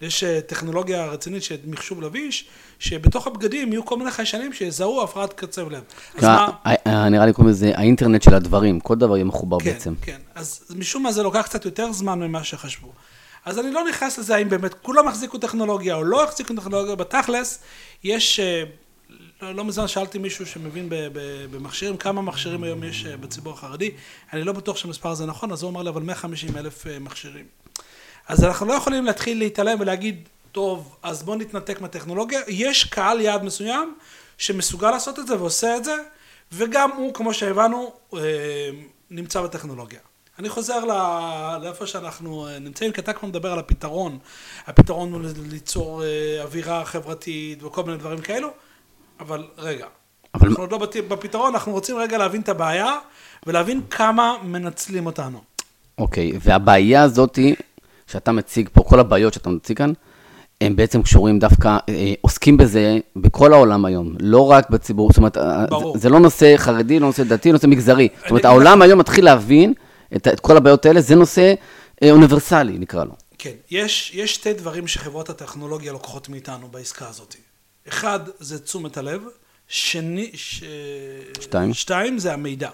[0.00, 2.48] יש אה, טכנולוגיה רצינית של מחשוב לביש,
[2.78, 5.82] שבתוך הבגדים יהיו כל מיני חיישנים שיזהו הפרעת קצב לב.
[6.16, 6.48] אז מה...
[6.66, 9.94] אה, אה, נראה לי קוראים לזה האינטרנט של הדברים, כל דבר יהיה מחובר כן, בעצם.
[10.02, 10.20] כן, כן.
[10.34, 12.92] אז משום מה זה לוקח קצת יותר זמן ממה שחשבו.
[13.44, 17.58] אז אני לא נכנס לזה האם באמת כולם החזיקו טכנולוגיה או לא החזיקו טכנולוגיה, בתכלס
[18.04, 18.40] יש,
[19.42, 20.88] לא, לא מזמן שאלתי מישהו שמבין
[21.50, 23.90] במכשירים, כמה מכשירים היום יש בציבור החרדי,
[24.32, 27.44] אני לא בטוח שהמספר הזה נכון, אז הוא אמר לי, אבל 150 אלף מכשירים.
[28.30, 32.40] אז אנחנו לא יכולים להתחיל להתעלם ולהגיד, טוב, אז בואו נתנתק מהטכנולוגיה.
[32.48, 33.94] יש קהל יעד מסוים
[34.38, 35.96] שמסוגל לעשות את זה ועושה את זה,
[36.52, 38.20] וגם הוא, כמו שהבנו, אה,
[39.10, 39.98] נמצא בטכנולוגיה.
[40.38, 40.84] אני חוזר
[41.62, 44.18] לאיפה שאנחנו אה, נמצאים, כי אתה כבר מדבר על הפתרון.
[44.66, 45.20] הפתרון הוא
[45.50, 48.50] ליצור אה, אווירה חברתית וכל מיני דברים כאלו,
[49.20, 49.86] אבל רגע,
[50.34, 50.48] אבל...
[50.48, 50.78] אנחנו עוד לא
[51.08, 52.98] בפתרון, אנחנו רוצים רגע להבין את הבעיה
[53.46, 55.40] ולהבין כמה מנצלים אותנו.
[55.98, 57.54] אוקיי, והבעיה הזאתי
[58.10, 59.92] שאתה מציג פה, כל הבעיות שאתה מציג כאן,
[60.60, 65.36] הם בעצם קשורים דווקא, אה, עוסקים בזה בכל העולם היום, לא רק בציבור, זאת אומרת,
[65.36, 65.94] אה, ברור.
[65.94, 68.08] זה, זה לא נושא חרדי, לא נושא דתי, נושא מגזרי.
[68.20, 69.74] זאת אומרת, העולם היום מתחיל להבין
[70.16, 71.54] את, את כל הבעיות האלה, זה נושא
[72.02, 73.12] אה, אוניברסלי, נקרא לו.
[73.38, 77.36] כן, יש, יש שתי דברים שחברות הטכנולוגיה לוקחות מאיתנו בעסקה הזאת.
[77.88, 79.22] אחד, זה תשומת הלב,
[79.68, 80.64] שני, ש...
[81.40, 81.74] שתיים.
[81.74, 82.70] שתיים זה המידע.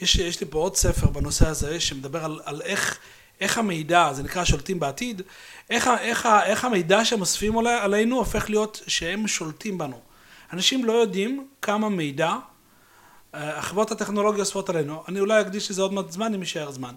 [0.00, 2.98] יש, יש לי פה עוד ספר בנושא הזה, שמדבר על, על איך...
[3.42, 5.22] איך המידע, זה נקרא שולטים בעתיד,
[5.70, 10.00] איך, איך, איך המידע שהם אוספים עלינו הופך להיות שהם שולטים בנו.
[10.52, 12.36] אנשים לא יודעים כמה מידע
[13.34, 15.02] אה, החברות הטכנולוגיה אוספות עלינו.
[15.08, 16.94] אני אולי אקדיש לזה עוד מעט זמן אם יישאר זמן.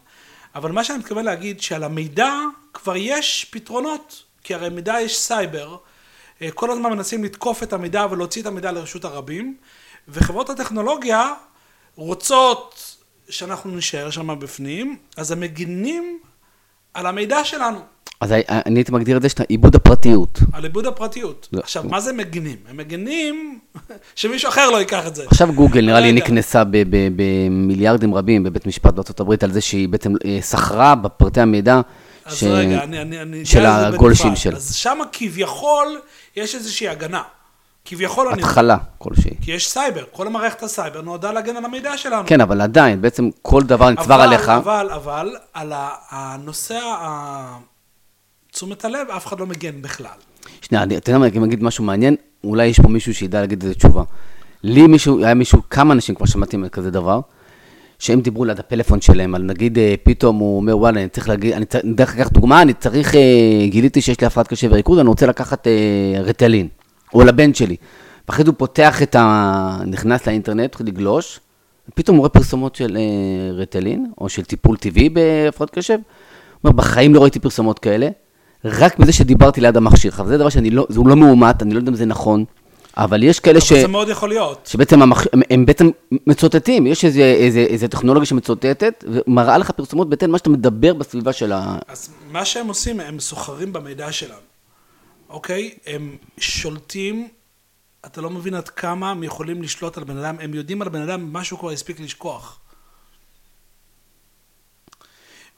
[0.55, 2.33] אבל מה שאני מתכוון להגיד, שעל המידע
[2.73, 5.77] כבר יש פתרונות, כי הרי מידע יש סייבר,
[6.41, 9.57] אה, כל הזמן מנסים לתקוף את המידע ולהוציא את המידע לרשות הרבים,
[10.07, 11.33] וחברות הטכנולוגיה
[11.95, 12.95] רוצות
[13.29, 16.19] שאנחנו נשאר שם בפנים, אז הם מגינים
[16.95, 17.79] על המידע שלנו.
[18.21, 20.39] אז אני הייתי מגדיר את זה שאתה עיבוד הפרטיות.
[20.53, 21.47] על עיבוד הפרטיות.
[21.53, 21.59] לא.
[21.59, 22.57] עכשיו, מה זה מגינים?
[22.69, 23.59] הם מגינים
[24.15, 25.23] שמישהו אחר לא ייקח את זה.
[25.27, 30.39] עכשיו גוגל, נראה לי, נקנסה במיליארדים רבים בבית משפט בארה"ב על זה שהיא בעצם אה,
[30.41, 31.81] סחרה בפרטי המידע
[32.29, 32.43] ש...
[32.43, 34.55] רגע, אני, אני, אני של הגולשים שלה.
[34.55, 35.99] אז שם כביכול
[36.35, 37.21] יש איזושהי הגנה.
[37.85, 38.41] כביכול אני...
[38.41, 39.31] התחלה כלשהי.
[39.41, 42.23] כי יש סייבר, כל המערכת הסייבר נועדה להגן על המידע שלנו.
[42.27, 44.49] כן, אבל עדיין, בעצם כל דבר נצבר עליך.
[44.49, 45.73] אבל, אבל, על
[46.09, 46.79] הנושא,
[48.51, 50.17] תשומת הלב, אף אחד לא מגן בכלל.
[50.61, 53.75] שנייה, אתה יודע מה, אני אגיד משהו מעניין, אולי יש פה מישהו שידע להגיד איזה
[53.75, 54.03] תשובה.
[54.63, 57.19] לי מישהו, היה מישהו, כמה אנשים כבר שמעתי כזה דבר,
[57.99, 61.53] שהם דיברו ליד הפלאפון שלהם, על נגיד אה, פתאום הוא אומר, וואלה, אני צריך להגיד,
[61.53, 65.07] אני צריך, דרך לקחת דוגמה, אני צריך, אה, גיליתי שיש לי הפרעת קשב וריכוז, אני
[65.07, 66.67] רוצה לקחת אה, רטלין.
[67.15, 67.75] או לבן שלי.
[68.27, 69.77] ואחרי זה הוא פותח את ה...
[69.85, 71.39] נכנס לאינטרנט, מתחיל לגלוש,
[71.89, 75.93] ופתאום הוא רואה פרסומות של אה, רטלין, או של טיפול טבעי בהפרעות קשב.
[75.93, 76.01] הוא
[76.63, 78.09] אומר, בחיים לא ראיתי פרסומות כאלה,
[78.65, 80.11] רק מזה שדיברתי ליד המכשיר.
[80.11, 82.45] עכשיו, זה דבר שאני לא, זה לא מאומת, אני לא יודע אם זה נכון,
[82.97, 83.71] אבל יש כאלה ש...
[83.71, 84.67] אבל זה מאוד יכול להיות.
[84.71, 85.25] שבעצם המח...
[85.33, 85.89] הם, הם בעצם
[86.27, 91.33] מצוטטים, יש איזה, איזה, איזה טכנולוגיה שמצוטטת, ומראה לך פרסומות בהתאם מה שאתה מדבר בסביבה
[91.33, 91.77] של ה...
[91.87, 94.54] אז מה שהם עושים, הם סוחרים במידע שלנו.
[95.35, 95.77] אוקיי?
[95.85, 97.29] הם שולטים,
[98.05, 101.01] אתה לא מבין עד כמה הם יכולים לשלוט על בן אדם, הם יודעים על בן
[101.01, 102.59] אדם מה שהוא כבר הספיק לשכוח.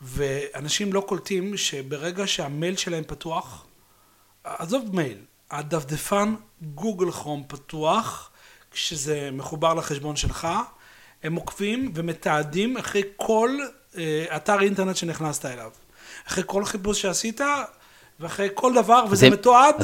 [0.02, 3.66] ואנשים לא קולטים שברגע שהמייל שלהם פתוח,
[4.44, 5.18] עזוב מייל,
[5.52, 8.30] הדפדפן גוגל כרום פתוח,
[8.72, 10.48] כשזה מחובר לחשבון שלך,
[11.24, 13.58] הם עוקבים ומתעדים אחרי כל
[13.98, 15.72] אה, אתר אינטרנט שנכנסת אליו.
[16.28, 17.42] אחרי כל חיפוש שעשית,
[18.20, 19.76] ואחרי כל דבר, וזה מתועד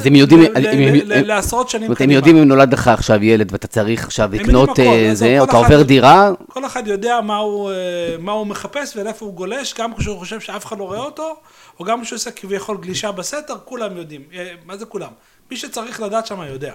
[1.06, 2.04] לעשרות שנים קדימה.
[2.04, 5.56] הם יודעים אם נולד לך עכשיו ילד ואתה צריך עכשיו לקנות אה, זה, או אתה
[5.56, 6.30] עובר דירה.
[6.48, 10.78] כל אחד יודע מה הוא אה, מחפש ולאיפה הוא גולש, גם כשהוא חושב שאף אחד
[10.78, 11.36] לא רואה אותו,
[11.80, 14.22] או גם כשהוא עושה כביכול גלישה בסתר, כולם יודעים.
[14.34, 15.10] אה, מה זה כולם?
[15.50, 16.72] מי שצריך לדעת שם יודע.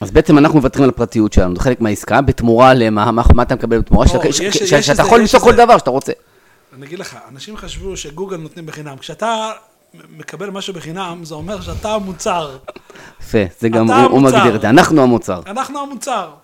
[0.00, 3.78] אז בעצם אנחנו מוותרים על הפרטיות שלנו, זה חלק מהעסקה, בתמורה למה, מה אתה מקבל
[3.78, 4.06] בתמורה?
[4.08, 6.12] שאתה יכול למצוא כל דבר שאתה רוצה.
[6.74, 8.98] אני אגיד לך, אנשים חשבו שגוגל נותנים בחינם.
[8.98, 9.52] כשאתה
[9.94, 12.58] מקבל משהו בחינם, זה אומר שאתה המוצר.
[13.20, 14.22] יפה, זה גם, הוא, הוא.
[14.22, 15.40] מגדיר את זה, אנחנו המוצר.
[15.46, 16.34] אנחנו המוצר.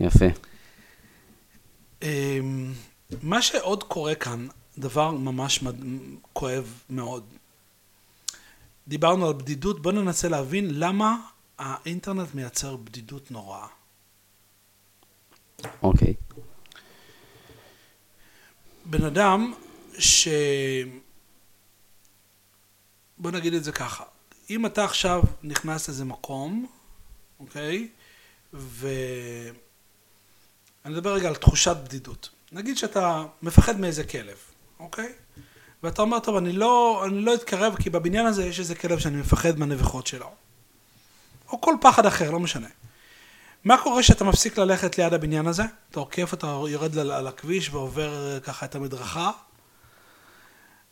[0.00, 0.24] יפה.
[2.02, 2.72] אמ,
[3.22, 4.46] מה שעוד קורה כאן,
[4.78, 5.76] דבר ממש מד...
[6.32, 7.24] כואב מאוד.
[8.88, 11.16] דיברנו על בדידות, בואו ננסה להבין למה
[11.58, 13.66] האינטרנט מייצר בדידות נוראה.
[15.82, 16.14] אוקיי.
[18.90, 19.52] בן אדם
[19.98, 20.28] ש...
[23.18, 24.04] בוא נגיד את זה ככה,
[24.50, 26.66] אם אתה עכשיו נכנס לאיזה מקום,
[27.40, 27.88] אוקיי?
[28.54, 28.88] ו...
[30.84, 32.30] אני מדבר רגע על תחושת בדידות.
[32.52, 34.36] נגיד שאתה מפחד מאיזה כלב,
[34.80, 35.12] אוקיי?
[35.82, 39.16] ואתה אומר, טוב, אני לא, אני לא אתקרב כי בבניין הזה יש איזה כלב שאני
[39.16, 40.30] מפחד מהנביחות שלו.
[41.48, 42.68] או כל פחד אחר, לא משנה.
[43.68, 45.62] מה קורה כשאתה מפסיק ללכת ליד הבניין הזה?
[45.90, 49.30] אתה עוקף, אתה יורד על, הכביש ועובר אה, ככה את המדרכה?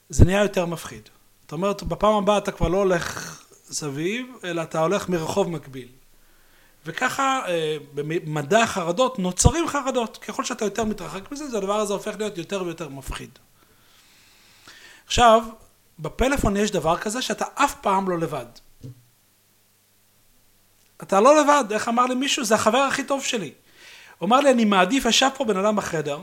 [0.08, 1.08] זה נהיה יותר מפחיד.
[1.42, 3.36] זאת אומרת, בפעם הבאה אתה כבר לא הולך
[3.70, 5.88] סביב, אלא אתה הולך מרחוב מקביל.
[6.86, 10.16] וככה אה, במדע החרדות נוצרים חרדות.
[10.16, 13.38] ככל שאתה יותר מתרחק מזה, זה הדבר הזה הופך להיות יותר ויותר מפחיד.
[15.06, 15.42] עכשיו,
[15.98, 18.46] בפלאפון יש דבר כזה שאתה אף פעם לא לבד.
[21.02, 22.44] אתה לא לבד, איך אמר לי מישהו?
[22.44, 23.52] זה החבר הכי טוב שלי.
[24.18, 26.18] הוא אמר לי, אני מעדיף, ישב פה בן אדם בחדר,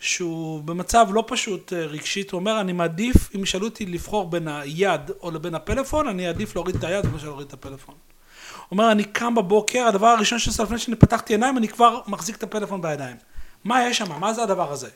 [0.00, 4.48] שהוא במצב לא פשוט אה, רגשית, הוא אומר, אני מעדיף, אם ישאלו אותי לבחור בין
[4.48, 7.94] היד או לבין הפלאפון, אני אעדיף להוריד את היד מאשר להוריד את הפלאפון.
[7.94, 12.36] הוא אומר, אני קם בבוקר, הדבר הראשון שעושה לפני שאני פתחתי עיניים, אני כבר מחזיק
[12.36, 13.16] את הפלאפון בידיים.
[13.64, 14.20] מה יש שם?
[14.20, 14.88] מה זה הדבר הזה?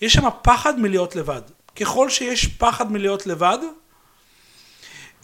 [0.00, 1.42] יש שם פחד מלהיות לבד.
[1.80, 3.58] ככל שיש פחד מלהיות לבד,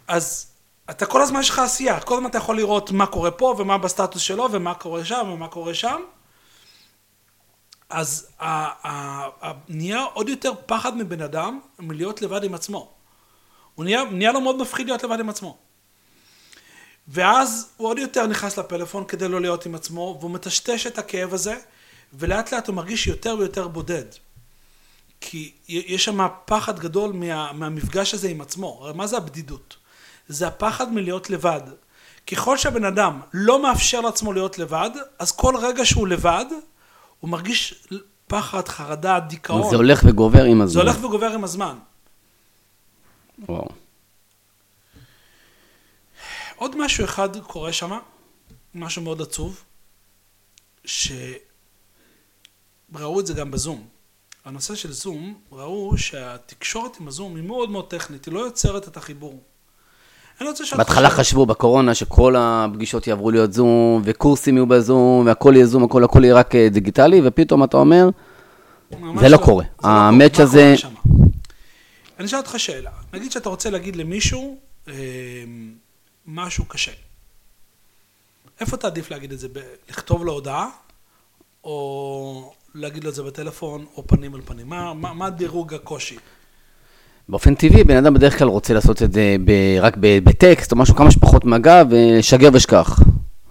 [0.09, 0.51] אז
[0.93, 3.78] אתה כל הזמן יש לך עשייה, כל הזמן אתה יכול לראות מה קורה פה ומה
[3.78, 6.01] בסטטוס שלו ומה קורה שם ומה קורה שם.
[7.90, 8.28] אז
[9.68, 12.90] נהיה עוד יותר פחד מבן אדם מלהיות לבד עם עצמו.
[13.74, 15.57] הוא נהיה, נהיה לו מאוד מפחיד להיות לבד עם עצמו.
[17.09, 21.34] ואז הוא עוד יותר נכנס לפלאפון כדי לא להיות עם עצמו, והוא מטשטש את הכאב
[21.34, 21.57] הזה,
[22.12, 24.05] ולאט לאט הוא מרגיש יותר ויותר בודד.
[25.20, 28.78] כי יש שם פחד גדול מה, מהמפגש הזה עם עצמו.
[28.82, 29.76] הרי מה זה הבדידות?
[30.29, 31.61] זה הפחד מלהיות לבד.
[32.27, 36.45] ככל שהבן אדם לא מאפשר לעצמו להיות לבד, אז כל רגע שהוא לבד,
[37.20, 37.89] הוא מרגיש
[38.27, 39.70] פחד, חרדה, דיכאון.
[39.70, 40.83] זה הולך וגובר עם הזמן.
[40.83, 41.79] זה הולך וגובר עם הזמן.
[43.49, 43.68] וואו.
[46.57, 47.99] עוד משהו אחד קורה שם,
[48.75, 49.64] משהו מאוד עצוב,
[50.85, 51.41] שראו
[53.20, 53.87] את זה גם בזום.
[54.45, 58.97] הנושא של זום, ראו שהתקשורת עם הזום היא מאוד מאוד טכנית, היא לא יוצרת את
[58.97, 59.43] החיבור.
[60.41, 65.53] אני רוצה שאת בהתחלה חשבו בקורונה שכל הפגישות יעברו להיות זום, וקורסים יהיו בזום, והכל
[65.55, 68.09] יהיה זום, הכל הכל יהיה רק אה, דיגיטלי, ופתאום אתה אומר,
[68.91, 69.64] זה לא לא המאץ' קורה.
[69.83, 70.74] מה הזה-?
[72.18, 72.91] אני אשאל אותך שאלה.
[73.12, 74.59] נגיד שאתה רוצה להגיד למישהו
[74.89, 74.95] אה,
[76.26, 76.93] משהו קשה.
[78.61, 79.49] איפה תעדיף להגיד את זה?
[79.91, 80.68] לכתוב לו הודעה,
[81.64, 84.68] או להגיד לו את זה בטלפון, או פנים אל פנים?
[84.68, 86.16] מה, מה, מה דירוג הקושי?
[87.33, 90.76] באופן טבעי, בן אדם בדרך כלל רוצה לעשות את זה ב- רק ב- בטקסט, או
[90.76, 92.99] משהו כמה שפחות מגע, ושגר ושכח.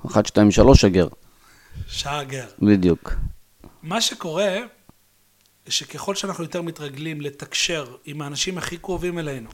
[0.08, 1.08] אחת, שתיים, שלוש, שגר.
[1.88, 2.46] שעה גר.
[2.62, 3.14] בדיוק.
[3.84, 4.56] מה שקורה,
[5.70, 9.50] שככל שאנחנו יותר מתרגלים לתקשר עם האנשים הכי קרובים אלינו,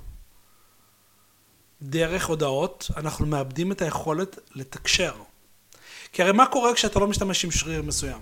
[1.82, 5.14] דרך הודעות, אנחנו מאבדים את היכולת לתקשר.
[6.12, 8.22] כי הרי מה קורה כשאתה לא משתמש עם שריר מסוים?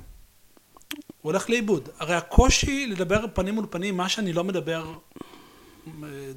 [1.22, 1.90] הוא הולך לאיבוד.
[2.00, 4.94] הרי הקושי לדבר פנים מול פנים, מה שאני לא מדבר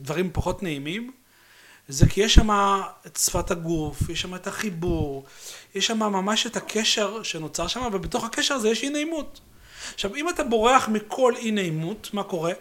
[0.02, 1.10] דברים פחות נעימים,
[1.88, 2.50] זה כי יש שם
[3.06, 5.24] את שפת הגוף, יש שם את החיבור,
[5.74, 9.40] יש שם ממש את הקשר שנוצר שם, ובתוך הקשר הזה יש אי נעימות.
[9.94, 12.52] עכשיו, אם אתה בורח מכל אי נעימות, מה קורה?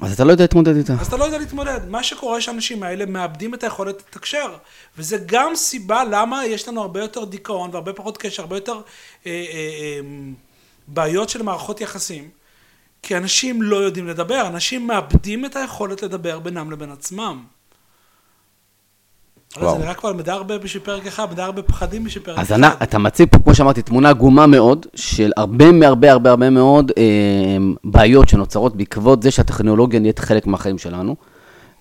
[0.00, 0.92] אז אתה לא יודע להתמודד איתה.
[1.00, 1.80] אז אתה לא יודע להתמודד.
[1.88, 4.56] מה שקורה שהאנשים האלה מאבדים את היכולת לתקשר.
[4.98, 8.80] וזה גם סיבה למה יש לנו הרבה יותר דיכאון והרבה פחות קשר, הרבה יותר אה,
[9.26, 10.00] אה, אה,
[10.88, 12.30] בעיות של מערכות יחסים.
[13.04, 17.42] כי אנשים לא יודעים לדבר, אנשים מאבדים את היכולת לדבר בינם לבין עצמם.
[19.56, 19.72] וואו.
[19.72, 22.54] זה נראה כבר מידע הרבה בשביל פרק אחד, מידע הרבה פחדים בשביל פרק אז אחד.
[22.54, 26.92] אני, אתה מציג פה, כמו שאמרתי, תמונה עגומה מאוד, של הרבה מהרבה הרבה הרבה מאוד
[26.98, 27.04] אה,
[27.84, 31.16] בעיות שנוצרות בעקבות זה שהטכנולוגיה נהיית חלק מהחיים שלנו.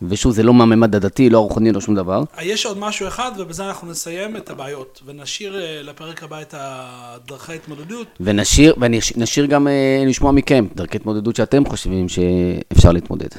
[0.10, 2.24] ושוב, זה לא מהממד הדתי, לא הרוחני, לא שום דבר.
[2.42, 7.52] יש עוד משהו אחד, ובזה אנחנו נסיים את הבעיות, ונשאיר אה, לפרק הבא את הדרכי
[7.52, 8.08] ההתמודדות.
[8.20, 13.30] ונשאיר, ונשאיר גם אה, לשמוע מכם דרכי התמודדות שאתם חושבים שאפשר להתמודד.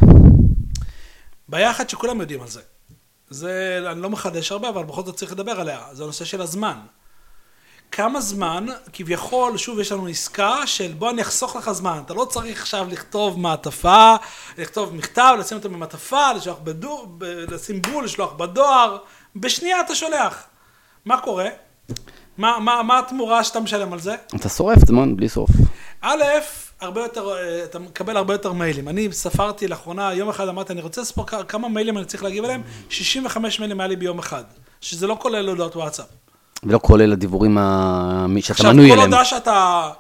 [1.49, 2.61] בעיה אחת שכולם יודעים על זה.
[3.31, 5.81] זה, אני לא מחדש הרבה, אבל בכל זאת צריך לדבר עליה.
[5.93, 6.77] זה הנושא של הזמן.
[7.93, 12.03] כמה זמן, כביכול, שוב, יש לנו עסקה של בוא אני אחסוך לך זמן.
[12.07, 14.15] אתה לא צריך עכשיו לכתוב מעטפה,
[14.59, 18.97] לכתוב מכתב, לשים אותו במעטפה, לשלוח בדור, ב- לשים בול, לשלוח בדואר.
[19.37, 20.45] בשנייה אתה שולח.
[21.05, 21.49] מה קורה?
[22.39, 24.15] מה, מה, מה התמורה שאתה משלם על זה?
[24.37, 25.51] אתה שורף זמן בלי סוף.
[26.01, 26.23] א',
[26.81, 28.89] הרבה יותר, אה, אתה מקבל הרבה יותר מיילים.
[28.89, 32.63] אני ספרתי לאחרונה, יום אחד אמרתי, אני רוצה לספור כמה מיילים אני צריך להגיב אליהם,
[32.89, 34.45] 65 מיילים היה לי ביום אחד,
[34.81, 36.07] שזה לא כולל הודעות וואטסאפ.
[36.65, 39.09] ולא כולל הדיבורים ה- מי- שאתה עכשיו, מנוי כל אליהם.
[39.09, 39.91] הודעה שאתה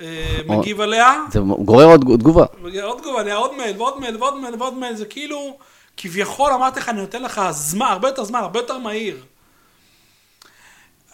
[0.00, 2.44] אה, או- מגיב עליה, זה גורר עוד תגובה.
[2.82, 5.56] עוד תגובה, עוד מייל ועוד מייל ועוד מייל ועוד מייל, זה כאילו,
[5.96, 9.16] כביכול אמרתי לך, אני נותן לך זמן, הרבה יותר זמן, הרבה יותר מהיר.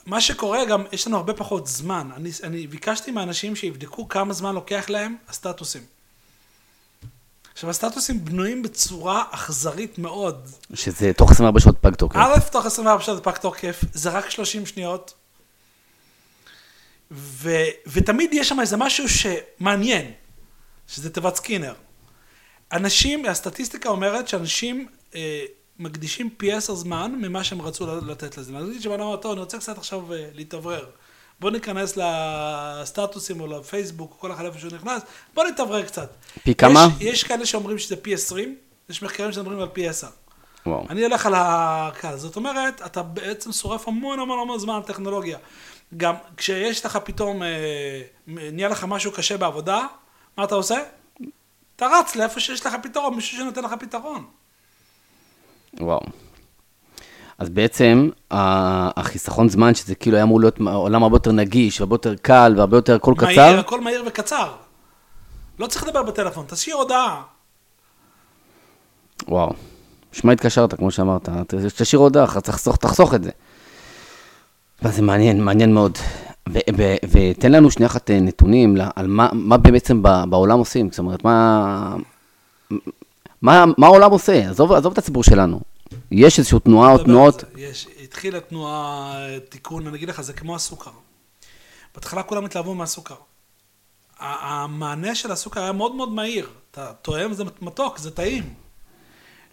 [0.07, 2.09] מה שקורה גם, יש לנו הרבה פחות זמן.
[2.17, 5.83] אני, אני ביקשתי מאנשים שיבדקו כמה זמן לוקח להם הסטטוסים.
[7.61, 10.49] עכשיו, הסטטוסים בנויים בצורה אכזרית מאוד.
[10.75, 12.17] שזה תוך 24 שעות פג תוקף.
[12.17, 15.15] א', תוך 24 שעות פג תוקף, זה רק 30 שניות.
[17.11, 17.51] ו,
[17.87, 20.13] ותמיד יש שם איזה משהו שמעניין,
[20.89, 21.75] שזה תיבת סקינר.
[22.73, 25.45] אנשים, הסטטיסטיקה אומרת שאנשים אה,
[25.79, 28.53] מקדישים פי עשר זמן ממה שהם רצו לתת לזה.
[28.53, 30.85] נגיד שבן אמר, טוב, אני רוצה קצת עכשיו אה, להתאוורר.
[31.41, 35.03] בוא ניכנס לסטטוסים או לפייסבוק, כל אחד איפה שהוא נכנס,
[35.35, 36.15] בוא נתאוורר קצת.
[36.43, 36.89] פי כמה?
[37.01, 38.57] יש, יש כאלה שאומרים שזה פי עשרים,
[38.89, 40.09] יש מחקרים שמדברים על פי עשר.
[40.67, 40.87] וואו.
[40.91, 42.17] אני אלך על הקל.
[42.17, 45.39] זאת אומרת, אתה בעצם שורף המון המון המון זמן על טכנולוגיה.
[45.97, 49.87] גם כשיש לך פתאום, אה, נהיה לך משהו קשה בעבודה,
[50.37, 50.79] מה אתה עושה?
[51.77, 54.25] אתה רץ לאיפה שיש לך פתרון, מישהו שנותן לך פתרון.
[55.81, 56.01] וואו.
[57.41, 62.15] אז בעצם החיסכון זמן, שזה כאילו היה אמור להיות עולם הרבה יותר נגיש, והרבה יותר
[62.23, 64.53] קל, והרבה יותר קול מהיר, קצר, הכל מהיר וקצר.
[65.59, 67.23] לא צריך לדבר בטלפון, תשאיר הודעה.
[69.29, 69.53] וואו.
[70.13, 71.29] שמע התקשרת, כמו שאמרת,
[71.77, 73.31] תשאיר הודעה, תחסוך, תחסוך את זה.
[74.83, 75.99] אבל זה מעניין, מעניין מאוד.
[77.11, 81.97] ותן לנו שנייה אחת אה, נתונים על מה, מה בעצם בעולם עושים, זאת אומרת, מה,
[83.43, 84.49] מה, מה העולם עושה?
[84.51, 85.70] עזוב, עזוב את הציבור שלנו.
[86.11, 87.45] יש איזושהי תנועה או נדבר על תנועות.
[87.57, 89.15] יש, התחילה תנועה,
[89.49, 90.91] תיקון, אני אגיד לך, זה כמו הסוכר.
[91.95, 93.15] בהתחלה כולם התלהבו מהסוכר.
[94.21, 96.49] המענה של הסוכר היה מאוד מאוד מהיר.
[96.71, 98.55] אתה טועם, זה מתוק, זה טעים.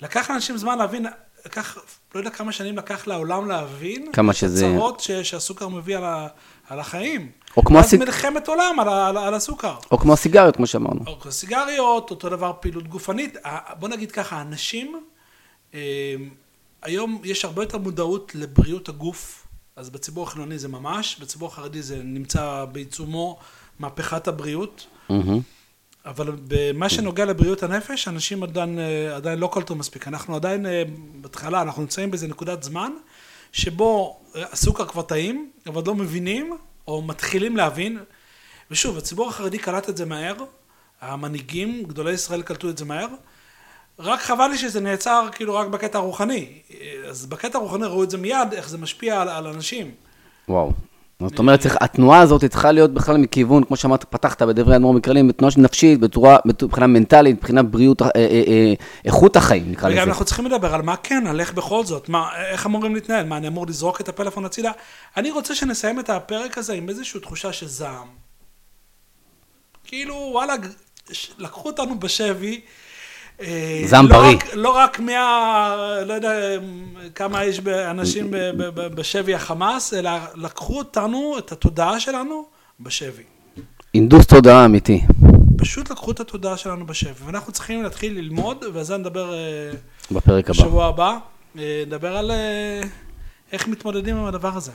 [0.01, 1.05] לקח לאנשים זמן להבין,
[1.45, 1.77] לקח,
[2.15, 6.27] לא יודע כמה שנים לקח לעולם להבין, כמה שזה- הצרות ש- שהסוכר מביא על, ה,
[6.69, 7.31] על החיים.
[7.57, 9.75] או כמו הסיג- מלחמת עולם על, על, על הסוכר.
[9.91, 10.99] או כמו הסיגריות, כמו שאמרנו.
[11.07, 13.35] או סיגריות, אותו דבר פעילות גופנית.
[13.79, 15.01] בוא נגיד ככה, אנשים,
[16.81, 22.03] היום יש הרבה יותר מודעות לבריאות הגוף, אז בציבור החילוני זה ממש, בציבור החרדי זה
[22.03, 23.39] נמצא בעיצומו
[23.79, 24.87] מהפכת הבריאות.
[26.05, 30.07] אבל במה שנוגע לבריאות הנפש, אנשים עדיין, אה, עדיין לא קלטו מספיק.
[30.07, 30.83] אנחנו עדיין, אה,
[31.21, 32.91] בהתחלה, אנחנו נמצאים באיזה נקודת זמן,
[33.51, 36.57] שבו אה, הסוכר כבר טעים, אבל לא מבינים,
[36.87, 37.99] או מתחילים להבין.
[38.71, 40.35] ושוב, הציבור החרדי קלט את זה מהר,
[41.01, 43.07] המנהיגים, גדולי ישראל קלטו את זה מהר,
[43.99, 46.47] רק חבל לי שזה נעצר כאילו רק בקטע הרוחני.
[47.09, 49.91] אז בקטע הרוחני ראו את זה מיד, איך זה משפיע על, על אנשים.
[50.49, 50.71] וואו.
[51.19, 55.27] זאת אומרת, צריך, התנועה הזאת צריכה להיות בכלל מכיוון, כמו שאמרת, פתחת בדברי אדמו"ר מקרלים,
[55.27, 58.73] בתנועה נפשית, בצורה, מבחינה מנטלית, מבחינה בריאות, אה, אה, אה,
[59.05, 60.09] איכות החיים, נקרא וגם לזה.
[60.09, 63.37] אנחנו צריכים לדבר על מה כן, על איך בכל זאת, מה, איך אמורים להתנהל, מה,
[63.37, 64.71] אני אמור לזרוק את הפלאפון הצידה?
[65.17, 68.07] אני רוצה שנסיים את הפרק הזה עם איזושהי תחושה של זעם.
[69.83, 70.53] כאילו, וואלה,
[71.37, 72.61] לקחו אותנו בשבי.
[73.41, 74.35] אה, זעם לא בריא.
[74.35, 75.75] רק, לא רק מה...
[76.05, 76.29] לא יודע
[77.15, 77.59] כמה יש
[77.89, 78.27] אנשים
[78.75, 82.45] בשבי החמאס, אלא לקחו אותנו, את התודעה שלנו,
[82.79, 83.23] בשבי.
[83.95, 85.01] הנדוס תודעה אמיתי.
[85.57, 89.37] פשוט לקחו את התודעה שלנו בשבי, ואנחנו צריכים להתחיל ללמוד, ועל זה נדבר אה,
[90.11, 90.59] בפרק הבא.
[90.59, 91.17] בשבוע הבא.
[91.59, 92.31] אה, נדבר על
[93.51, 94.71] איך מתמודדים עם הדבר הזה.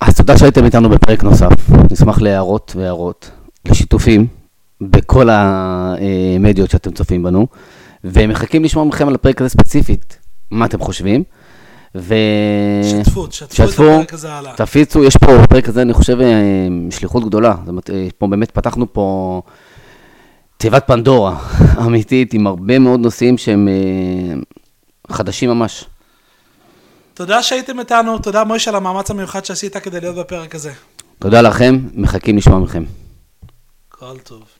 [0.00, 1.52] אז תודה שהייתם איתנו בפרק נוסף.
[1.90, 3.30] נשמח להערות והערות,
[3.64, 4.26] לשיתופים
[4.80, 7.46] בכל המדיות שאתם צופים בנו,
[8.04, 10.18] ומחכים לשמוע מכם על הפרק הזה ספציפית,
[10.50, 11.22] מה אתם חושבים.
[11.94, 12.14] ו...
[12.82, 14.54] שתפו, שתפו את הפרק הזה הלאה.
[14.56, 17.54] תפיצו, יש פה בפרק הזה, אני חושב, אה, שליחות גדולה.
[17.60, 19.42] זאת אומרת, אה, פה באמת פתחנו פה
[20.56, 21.38] תיבת פנדורה
[21.86, 24.34] אמיתית, עם הרבה מאוד נושאים שהם אה,
[25.14, 25.84] חדשים ממש.
[27.14, 30.72] תודה שהייתם איתנו, תודה מוישה על המאמץ המיוחד שעשית כדי להיות בפרק הזה.
[31.18, 32.84] תודה לכם, מחכים לשמוע מכם.
[33.88, 34.57] כל טוב.